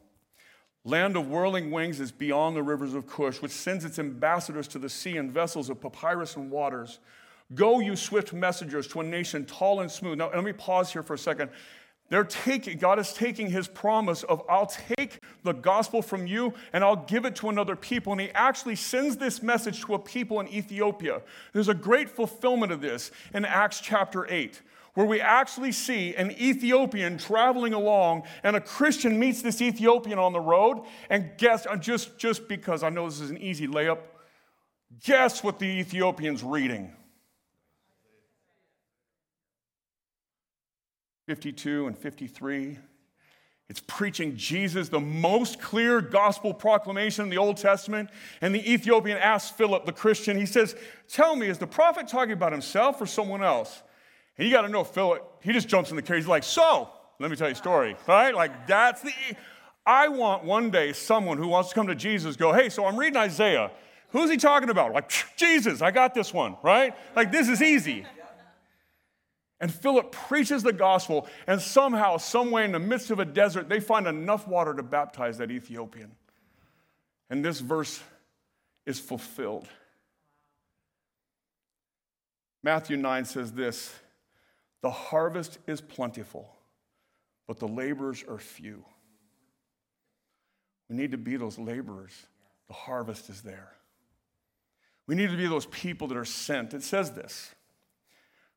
Land 0.87 1.17
of 1.17 1.27
whirling 1.27 1.69
wings 1.69 1.99
is 1.99 2.13
beyond 2.13 2.55
the 2.55 2.63
rivers 2.63 2.93
of 2.93 3.05
Cush, 3.07 3.41
which 3.41 3.51
sends 3.51 3.83
its 3.83 3.99
ambassadors 3.99 4.69
to 4.69 4.79
the 4.79 4.87
sea 4.87 5.17
in 5.17 5.29
vessels 5.29 5.69
of 5.69 5.81
papyrus 5.81 6.37
and 6.37 6.49
waters. 6.49 6.99
Go, 7.53 7.81
you 7.81 7.97
swift 7.97 8.31
messengers, 8.31 8.87
to 8.87 9.01
a 9.01 9.03
nation 9.03 9.45
tall 9.45 9.81
and 9.81 9.91
smooth. 9.91 10.17
Now, 10.17 10.31
let 10.33 10.45
me 10.45 10.53
pause 10.53 10.93
here 10.93 11.03
for 11.03 11.15
a 11.15 11.17
second. 11.17 11.49
They're 12.07 12.23
taking, 12.23 12.77
God 12.77 12.99
is 12.99 13.11
taking 13.11 13.49
his 13.49 13.67
promise 13.67 14.23
of, 14.23 14.41
I'll 14.49 14.67
take 14.67 15.19
the 15.43 15.51
gospel 15.51 16.01
from 16.01 16.25
you 16.25 16.53
and 16.71 16.85
I'll 16.85 16.95
give 16.95 17.25
it 17.25 17.35
to 17.37 17.49
another 17.49 17.75
people. 17.75 18.13
And 18.13 18.21
he 18.21 18.29
actually 18.29 18.77
sends 18.77 19.17
this 19.17 19.43
message 19.43 19.81
to 19.81 19.95
a 19.95 19.99
people 19.99 20.39
in 20.39 20.47
Ethiopia. 20.47 21.21
There's 21.51 21.67
a 21.67 21.73
great 21.73 22.09
fulfillment 22.09 22.71
of 22.71 22.79
this 22.79 23.11
in 23.33 23.43
Acts 23.43 23.81
chapter 23.81 24.25
8, 24.31 24.61
where 24.97 25.05
we 25.05 25.21
actually 25.21 25.71
see 25.71 26.15
an 26.15 26.31
Ethiopian 26.41 27.19
traveling 27.19 27.71
along 27.71 28.23
and 28.41 28.55
a 28.55 28.59
Christian 28.59 29.19
meets 29.19 29.43
this 29.43 29.61
Ethiopian 29.61 30.17
on 30.17 30.33
the 30.33 30.39
road. 30.39 30.81
And 31.11 31.29
guess, 31.37 31.67
uh, 31.67 31.75
just, 31.75 32.17
just 32.17 32.47
because 32.47 32.81
I 32.81 32.89
know 32.89 33.07
this 33.07 33.19
is 33.19 33.29
an 33.29 33.37
easy 33.37 33.67
layup, 33.67 33.99
guess 35.03 35.43
what 35.43 35.59
the 35.59 35.67
Ethiopian's 35.67 36.41
reading? 36.41 36.95
52 41.27 41.85
and 41.85 41.95
53. 41.95 42.79
It's 43.69 43.83
preaching 43.85 44.35
Jesus, 44.35 44.89
the 44.89 44.99
most 44.99 45.61
clear 45.61 46.01
gospel 46.01 46.55
proclamation 46.55 47.25
in 47.25 47.29
the 47.29 47.37
Old 47.37 47.57
Testament. 47.57 48.09
And 48.41 48.55
the 48.55 48.67
Ethiopian 48.73 49.19
asks 49.19 49.51
Philip, 49.51 49.85
the 49.85 49.91
Christian, 49.91 50.39
he 50.39 50.47
says, 50.47 50.75
Tell 51.07 51.35
me, 51.35 51.49
is 51.49 51.59
the 51.59 51.67
prophet 51.67 52.07
talking 52.07 52.33
about 52.33 52.51
himself 52.51 52.99
or 52.99 53.05
someone 53.05 53.43
else? 53.43 53.83
And 54.37 54.47
you 54.47 54.53
got 54.53 54.61
to 54.61 54.69
know 54.69 54.83
Philip, 54.83 55.39
he 55.41 55.51
just 55.51 55.67
jumps 55.67 55.89
in 55.89 55.95
the 55.95 56.01
carriage. 56.01 56.23
He's 56.23 56.29
like, 56.29 56.43
So, 56.43 56.89
let 57.19 57.31
me 57.31 57.37
tell 57.37 57.47
you 57.47 57.53
a 57.53 57.55
story, 57.55 57.95
right? 58.07 58.35
Like, 58.35 58.67
that's 58.67 59.01
the. 59.01 59.11
I 59.85 60.09
want 60.09 60.43
one 60.43 60.69
day 60.69 60.91
someone 60.93 61.37
who 61.37 61.47
wants 61.47 61.69
to 61.69 61.75
come 61.75 61.87
to 61.87 61.95
Jesus 61.95 62.35
go, 62.35 62.53
Hey, 62.53 62.69
so 62.69 62.85
I'm 62.85 62.97
reading 62.97 63.17
Isaiah. 63.17 63.71
Who's 64.09 64.29
he 64.29 64.37
talking 64.37 64.69
about? 64.69 64.93
Like, 64.93 65.11
Jesus, 65.35 65.81
I 65.81 65.91
got 65.91 66.13
this 66.13 66.33
one, 66.33 66.57
right? 66.63 66.95
Like, 67.15 67.31
this 67.31 67.49
is 67.49 67.61
easy. 67.61 68.05
And 69.59 69.73
Philip 69.73 70.11
preaches 70.11 70.61
the 70.61 70.71
gospel, 70.71 71.27
and 71.47 71.59
somehow, 71.59 72.17
someway 72.17 72.63
in 72.63 72.71
the 72.71 72.79
midst 72.79 73.09
of 73.09 73.19
a 73.19 73.25
desert, 73.25 73.69
they 73.69 73.79
find 73.79 74.05
enough 74.05 74.47
water 74.47 74.73
to 74.73 74.83
baptize 74.83 75.39
that 75.39 75.49
Ethiopian. 75.49 76.11
And 77.29 77.43
this 77.43 77.59
verse 77.59 77.99
is 78.85 78.99
fulfilled. 78.99 79.67
Matthew 82.63 82.97
9 82.97 83.25
says 83.25 83.51
this 83.51 83.93
The 84.81 84.91
harvest 84.91 85.57
is 85.67 85.81
plentiful, 85.81 86.49
but 87.47 87.59
the 87.59 87.67
laborers 87.67 88.23
are 88.27 88.37
few. 88.37 88.83
We 90.89 90.95
need 90.95 91.11
to 91.11 91.17
be 91.17 91.35
those 91.35 91.57
laborers. 91.57 92.13
The 92.67 92.73
harvest 92.73 93.29
is 93.29 93.41
there. 93.41 93.73
We 95.07 95.15
need 95.15 95.31
to 95.31 95.37
be 95.37 95.47
those 95.47 95.65
people 95.67 96.07
that 96.09 96.17
are 96.17 96.25
sent. 96.25 96.73
It 96.73 96.83
says 96.83 97.11
this 97.11 97.55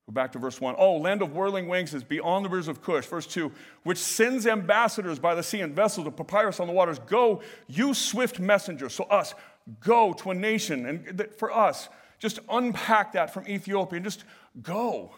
Go 0.07 0.13
back 0.13 0.33
to 0.33 0.39
verse 0.39 0.61
1. 0.61 0.75
Oh, 0.77 0.97
land 0.97 1.23
of 1.23 1.35
whirling 1.35 1.69
wings 1.69 1.95
is 1.95 2.03
beyond 2.03 2.45
the 2.45 2.49
rivers 2.49 2.67
of 2.67 2.83
Cush. 2.83 3.07
Verse 3.07 3.27
2, 3.29 3.53
which 3.85 3.99
sends 3.99 4.47
ambassadors 4.47 5.21
by 5.21 5.37
the 5.37 5.43
sea 5.43 5.61
and 5.61 5.75
vessels 5.75 6.07
of 6.07 6.17
papyrus 6.17 6.59
on 6.59 6.67
the 6.67 6.73
waters. 6.73 6.99
Go, 6.99 7.43
you 7.69 7.95
swift 7.95 8.41
messengers. 8.41 8.93
So, 8.93 9.05
us, 9.05 9.35
go 9.79 10.13
to 10.15 10.31
a 10.33 10.35
nation. 10.35 10.87
And 10.87 11.29
for 11.37 11.53
us, 11.53 11.89
just 12.19 12.41
unpack 12.49 13.13
that 13.13 13.33
from 13.33 13.47
Ethiopia 13.47 13.99
and 13.99 14.05
just 14.05 14.25
go. 14.63 15.13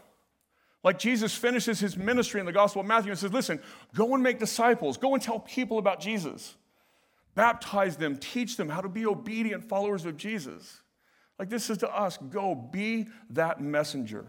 Like 0.84 0.98
Jesus 0.98 1.34
finishes 1.34 1.78
his 1.78 1.96
ministry 1.96 2.40
in 2.40 2.46
the 2.46 2.52
Gospel 2.52 2.80
of 2.80 2.86
Matthew 2.86 3.10
and 3.10 3.18
says, 3.18 3.32
Listen, 3.32 3.60
go 3.94 4.14
and 4.14 4.22
make 4.22 4.38
disciples, 4.38 4.96
go 4.96 5.14
and 5.14 5.22
tell 5.22 5.38
people 5.38 5.78
about 5.78 6.00
Jesus. 6.00 6.56
Baptize 7.34 7.96
them, 7.96 8.16
teach 8.16 8.56
them 8.56 8.68
how 8.68 8.80
to 8.80 8.88
be 8.88 9.06
obedient 9.06 9.64
followers 9.64 10.04
of 10.04 10.16
Jesus. 10.16 10.82
Like 11.38 11.48
this 11.48 11.70
is 11.70 11.78
to 11.78 11.88
us 11.88 12.18
go 12.30 12.54
be 12.54 13.06
that 13.30 13.60
messenger 13.60 14.26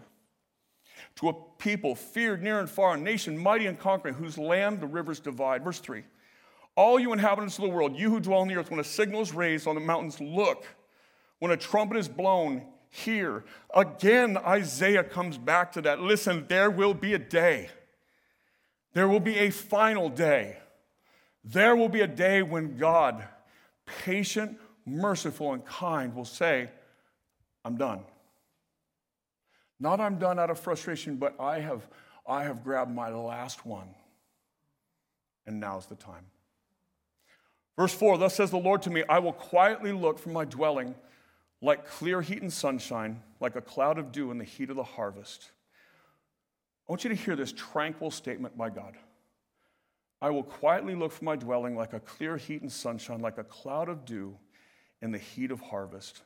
to 1.15 1.29
a 1.29 1.33
people 1.57 1.95
feared 1.95 2.41
near 2.41 2.59
and 2.59 2.69
far, 2.69 2.95
a 2.95 2.97
nation 2.97 3.37
mighty 3.37 3.67
and 3.67 3.79
conquering, 3.79 4.15
whose 4.15 4.37
land 4.37 4.79
the 4.79 4.87
rivers 4.87 5.19
divide. 5.19 5.63
Verse 5.63 5.79
3 5.79 6.03
All 6.75 6.99
you 6.99 7.13
inhabitants 7.13 7.57
of 7.57 7.63
the 7.63 7.69
world, 7.69 7.95
you 7.95 8.09
who 8.09 8.19
dwell 8.19 8.39
on 8.39 8.47
the 8.47 8.55
earth, 8.55 8.71
when 8.71 8.79
a 8.79 8.83
signal 8.83 9.21
is 9.21 9.33
raised 9.33 9.67
on 9.67 9.75
the 9.75 9.81
mountains, 9.81 10.19
look. 10.19 10.65
When 11.39 11.51
a 11.51 11.57
trumpet 11.57 11.97
is 11.97 12.07
blown, 12.07 12.63
hear. 12.93 13.43
Again, 13.73 14.37
Isaiah 14.37 15.03
comes 15.03 15.39
back 15.39 15.71
to 15.71 15.81
that. 15.81 15.99
Listen, 15.99 16.45
there 16.47 16.69
will 16.69 16.93
be 16.93 17.15
a 17.15 17.19
day. 17.19 17.69
There 18.93 19.07
will 19.07 19.19
be 19.19 19.39
a 19.39 19.49
final 19.49 20.09
day. 20.09 20.57
There 21.43 21.75
will 21.75 21.89
be 21.89 22.01
a 22.01 22.07
day 22.07 22.43
when 22.43 22.77
God, 22.77 23.23
patient, 24.03 24.59
merciful, 24.85 25.53
and 25.53 25.65
kind, 25.65 26.15
will 26.15 26.23
say, 26.23 26.69
I'm 27.65 27.77
done. 27.77 28.01
Not 29.79 29.99
I'm 29.99 30.19
done 30.19 30.37
out 30.37 30.51
of 30.51 30.59
frustration, 30.59 31.15
but 31.15 31.33
I 31.39 31.59
have, 31.59 31.87
I 32.27 32.43
have 32.43 32.63
grabbed 32.63 32.93
my 32.93 33.09
last 33.09 33.65
one. 33.65 33.89
And 35.47 35.59
now's 35.59 35.87
the 35.87 35.95
time. 35.95 36.25
Verse 37.75 37.93
4 37.93 38.19
Thus 38.19 38.35
says 38.35 38.51
the 38.51 38.57
Lord 38.57 38.83
to 38.83 38.91
me, 38.91 39.03
I 39.09 39.17
will 39.17 39.33
quietly 39.33 39.91
look 39.91 40.19
from 40.19 40.33
my 40.33 40.45
dwelling, 40.45 40.93
like 41.63 41.87
clear 41.87 42.21
heat 42.21 42.41
and 42.41 42.51
sunshine, 42.51 43.23
like 43.39 43.55
a 43.55 43.61
cloud 43.61 43.97
of 43.97 44.11
dew 44.11 44.31
in 44.31 44.37
the 44.37 44.43
heat 44.43 44.69
of 44.69 44.75
the 44.75 44.83
harvest. 44.83 45.49
I 46.87 46.91
want 46.91 47.05
you 47.05 47.09
to 47.09 47.15
hear 47.15 47.37
this 47.37 47.53
tranquil 47.53 48.11
statement 48.11 48.57
by 48.57 48.69
God. 48.69 48.97
I 50.21 50.29
will 50.29 50.43
quietly 50.43 50.93
look 50.93 51.13
for 51.13 51.23
my 51.23 51.37
dwelling 51.37 51.77
like 51.77 51.93
a 51.93 52.01
clear 52.01 52.35
heat 52.35 52.61
and 52.61 52.71
sunshine, 52.71 53.21
like 53.21 53.37
a 53.37 53.45
cloud 53.45 53.87
of 53.87 54.03
dew 54.03 54.37
in 55.01 55.11
the 55.11 55.17
heat 55.17 55.51
of 55.51 55.61
harvest. 55.61 56.21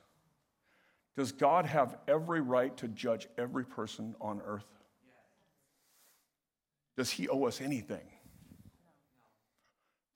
Does 1.16 1.30
God 1.30 1.66
have 1.66 1.96
every 2.08 2.40
right 2.40 2.76
to 2.78 2.88
judge 2.88 3.28
every 3.38 3.64
person 3.64 4.16
on 4.20 4.42
earth? 4.44 4.66
Does 6.96 7.10
he 7.10 7.28
owe 7.28 7.44
us 7.44 7.60
anything? 7.60 8.06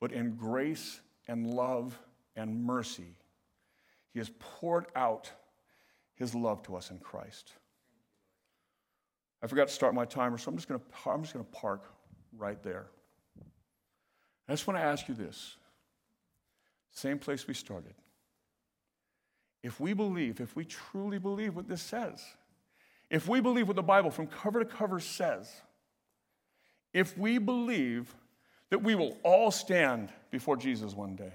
But 0.00 0.10
in 0.10 0.34
grace 0.34 1.00
and 1.28 1.48
love 1.48 1.96
and 2.34 2.64
mercy, 2.64 3.16
he 4.12 4.18
has 4.18 4.30
poured 4.38 4.86
out 4.94 5.30
his 6.14 6.34
love 6.34 6.62
to 6.64 6.76
us 6.76 6.90
in 6.90 6.98
Christ. 6.98 7.52
I 9.42 9.46
forgot 9.46 9.68
to 9.68 9.74
start 9.74 9.94
my 9.94 10.04
timer, 10.04 10.38
so 10.38 10.50
I'm 10.50 10.56
just 10.56 10.68
going 10.68 10.80
to, 10.80 11.44
park 11.50 11.84
right 12.36 12.62
there. 12.62 12.86
I 14.48 14.52
just 14.52 14.66
want 14.66 14.78
to 14.78 14.84
ask 14.84 15.08
you 15.08 15.14
this 15.14 15.56
same 16.92 17.18
place 17.18 17.48
we 17.48 17.54
started. 17.54 17.94
If 19.62 19.80
we 19.80 19.94
believe, 19.94 20.40
if 20.40 20.54
we 20.54 20.64
truly 20.64 21.18
believe 21.18 21.56
what 21.56 21.68
this 21.68 21.80
says, 21.80 22.22
if 23.10 23.28
we 23.28 23.40
believe 23.40 23.66
what 23.66 23.76
the 23.76 23.82
Bible 23.82 24.10
from 24.10 24.26
cover 24.26 24.58
to 24.58 24.64
cover 24.64 25.00
says, 25.00 25.50
if 26.92 27.16
we 27.16 27.38
believe 27.38 28.14
that 28.70 28.82
we 28.82 28.94
will 28.94 29.16
all 29.22 29.50
stand 29.50 30.10
before 30.30 30.56
Jesus 30.56 30.94
one 30.94 31.16
day, 31.16 31.32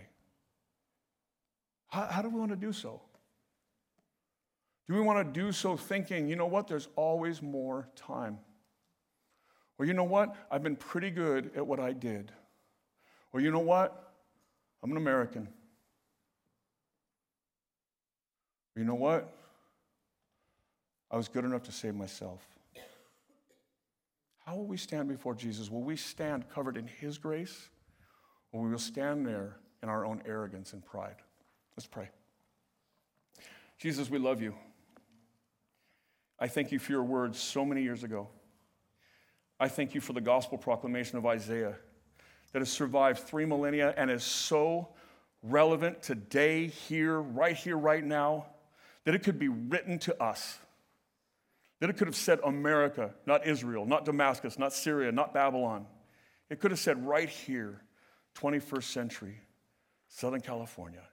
how, 1.88 2.06
how 2.08 2.21
do 2.21 2.30
we 2.30 2.39
want 2.39 2.52
to 2.52 2.58
do 2.58 2.73
so? 2.73 3.02
Do 4.88 4.95
we 4.95 5.02
want 5.02 5.26
to 5.26 5.39
do 5.39 5.52
so 5.52 5.76
thinking, 5.76 6.30
you 6.30 6.36
know 6.36 6.45
what, 6.45 6.67
there's 6.67 6.88
always 6.95 7.41
more 7.41 7.89
time? 7.95 8.39
Or 9.78 9.86
you 9.86 9.93
know 9.93 10.06
what, 10.06 10.36
I've 10.50 10.63
been 10.63 10.76
pretty 10.76 11.12
good 11.12 11.52
at 11.56 11.65
what 11.65 11.80
I 11.80 11.93
did. 11.93 12.32
Or 13.34 13.41
you 13.41 13.52
know 13.52 13.60
what, 13.60 14.13
I'm 14.82 14.91
an 14.91 14.97
American. 14.97 15.47
Or 18.76 18.80
you 18.80 18.86
know 18.86 18.95
what, 18.95 19.34
I 21.12 21.17
was 21.17 21.28
good 21.28 21.45
enough 21.45 21.63
to 21.63 21.71
save 21.71 21.95
myself. 21.95 22.45
How 24.45 24.56
will 24.56 24.65
we 24.65 24.78
stand 24.78 25.10
before 25.10 25.36
Jesus? 25.36 25.69
Will 25.69 25.84
we 25.84 25.97
stand 25.97 26.50
covered 26.50 26.78
in 26.78 26.88
His 26.88 27.17
grace? 27.17 27.69
Or 28.52 28.63
will 28.63 28.69
we 28.69 28.78
stand 28.78 29.28
there 29.28 29.58
in 29.84 29.89
our 29.89 30.06
own 30.06 30.21
arrogance 30.26 30.71
and 30.71 30.86
pride? 30.86 31.17
Let's 31.77 31.85
pray. 31.85 32.09
Jesus, 33.77 34.09
we 34.09 34.17
love 34.17 34.41
you. 34.41 34.55
I 36.39 36.47
thank 36.47 36.71
you 36.71 36.79
for 36.79 36.91
your 36.91 37.03
words 37.03 37.39
so 37.39 37.63
many 37.63 37.83
years 37.83 38.03
ago. 38.03 38.29
I 39.59 39.67
thank 39.67 39.93
you 39.93 40.01
for 40.01 40.13
the 40.13 40.21
gospel 40.21 40.57
proclamation 40.57 41.19
of 41.19 41.25
Isaiah 41.27 41.75
that 42.51 42.59
has 42.59 42.69
survived 42.69 43.19
three 43.19 43.45
millennia 43.45 43.93
and 43.95 44.09
is 44.09 44.23
so 44.23 44.89
relevant 45.43 46.01
today, 46.01 46.65
here, 46.67 47.19
right 47.19 47.55
here, 47.55 47.77
right 47.77 48.03
now, 48.03 48.47
that 49.03 49.13
it 49.13 49.23
could 49.23 49.37
be 49.37 49.47
written 49.47 49.99
to 49.99 50.21
us. 50.21 50.57
That 51.79 51.91
it 51.91 51.97
could 51.97 52.07
have 52.07 52.15
said 52.15 52.39
America, 52.43 53.13
not 53.27 53.45
Israel, 53.45 53.85
not 53.85 54.03
Damascus, 54.03 54.57
not 54.57 54.73
Syria, 54.73 55.11
not 55.11 55.31
Babylon. 55.31 55.85
It 56.49 56.59
could 56.59 56.71
have 56.71 56.79
said 56.79 57.05
right 57.05 57.29
here, 57.29 57.83
21st 58.35 58.83
century, 58.83 59.41
Southern 60.07 60.41
California. 60.41 61.03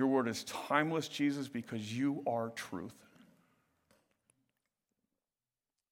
Your 0.00 0.08
word 0.08 0.28
is 0.28 0.44
timeless, 0.44 1.08
Jesus, 1.08 1.46
because 1.46 1.92
you 1.92 2.22
are 2.26 2.48
truth. 2.56 2.94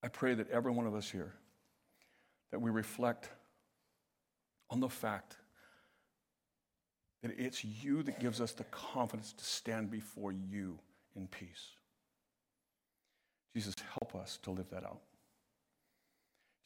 I 0.02 0.08
pray 0.08 0.32
that 0.32 0.48
every 0.50 0.72
one 0.72 0.86
of 0.86 0.94
us 0.94 1.10
here, 1.10 1.34
that 2.50 2.58
we 2.58 2.70
reflect 2.70 3.28
on 4.70 4.80
the 4.80 4.88
fact 4.88 5.36
that 7.22 7.38
it's 7.38 7.62
you 7.62 8.02
that 8.04 8.18
gives 8.18 8.40
us 8.40 8.52
the 8.52 8.64
confidence 8.64 9.34
to 9.34 9.44
stand 9.44 9.90
before 9.90 10.32
you 10.32 10.78
in 11.14 11.26
peace. 11.26 11.72
Jesus, 13.54 13.74
help 14.00 14.14
us 14.14 14.38
to 14.44 14.50
live 14.52 14.70
that 14.70 14.84
out. 14.84 15.02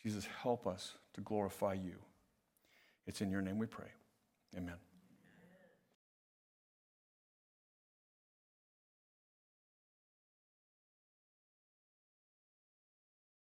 Jesus, 0.01 0.29
help 0.43 0.69
us 0.69 0.93
to 1.15 1.21
glorify 1.23 1.73
you. 1.73 1.97
It's 3.09 3.21
in 3.21 3.33
your 3.33 3.43
name 3.43 3.59
we 3.59 3.67
pray. 3.67 3.91
Amen. 4.57 4.77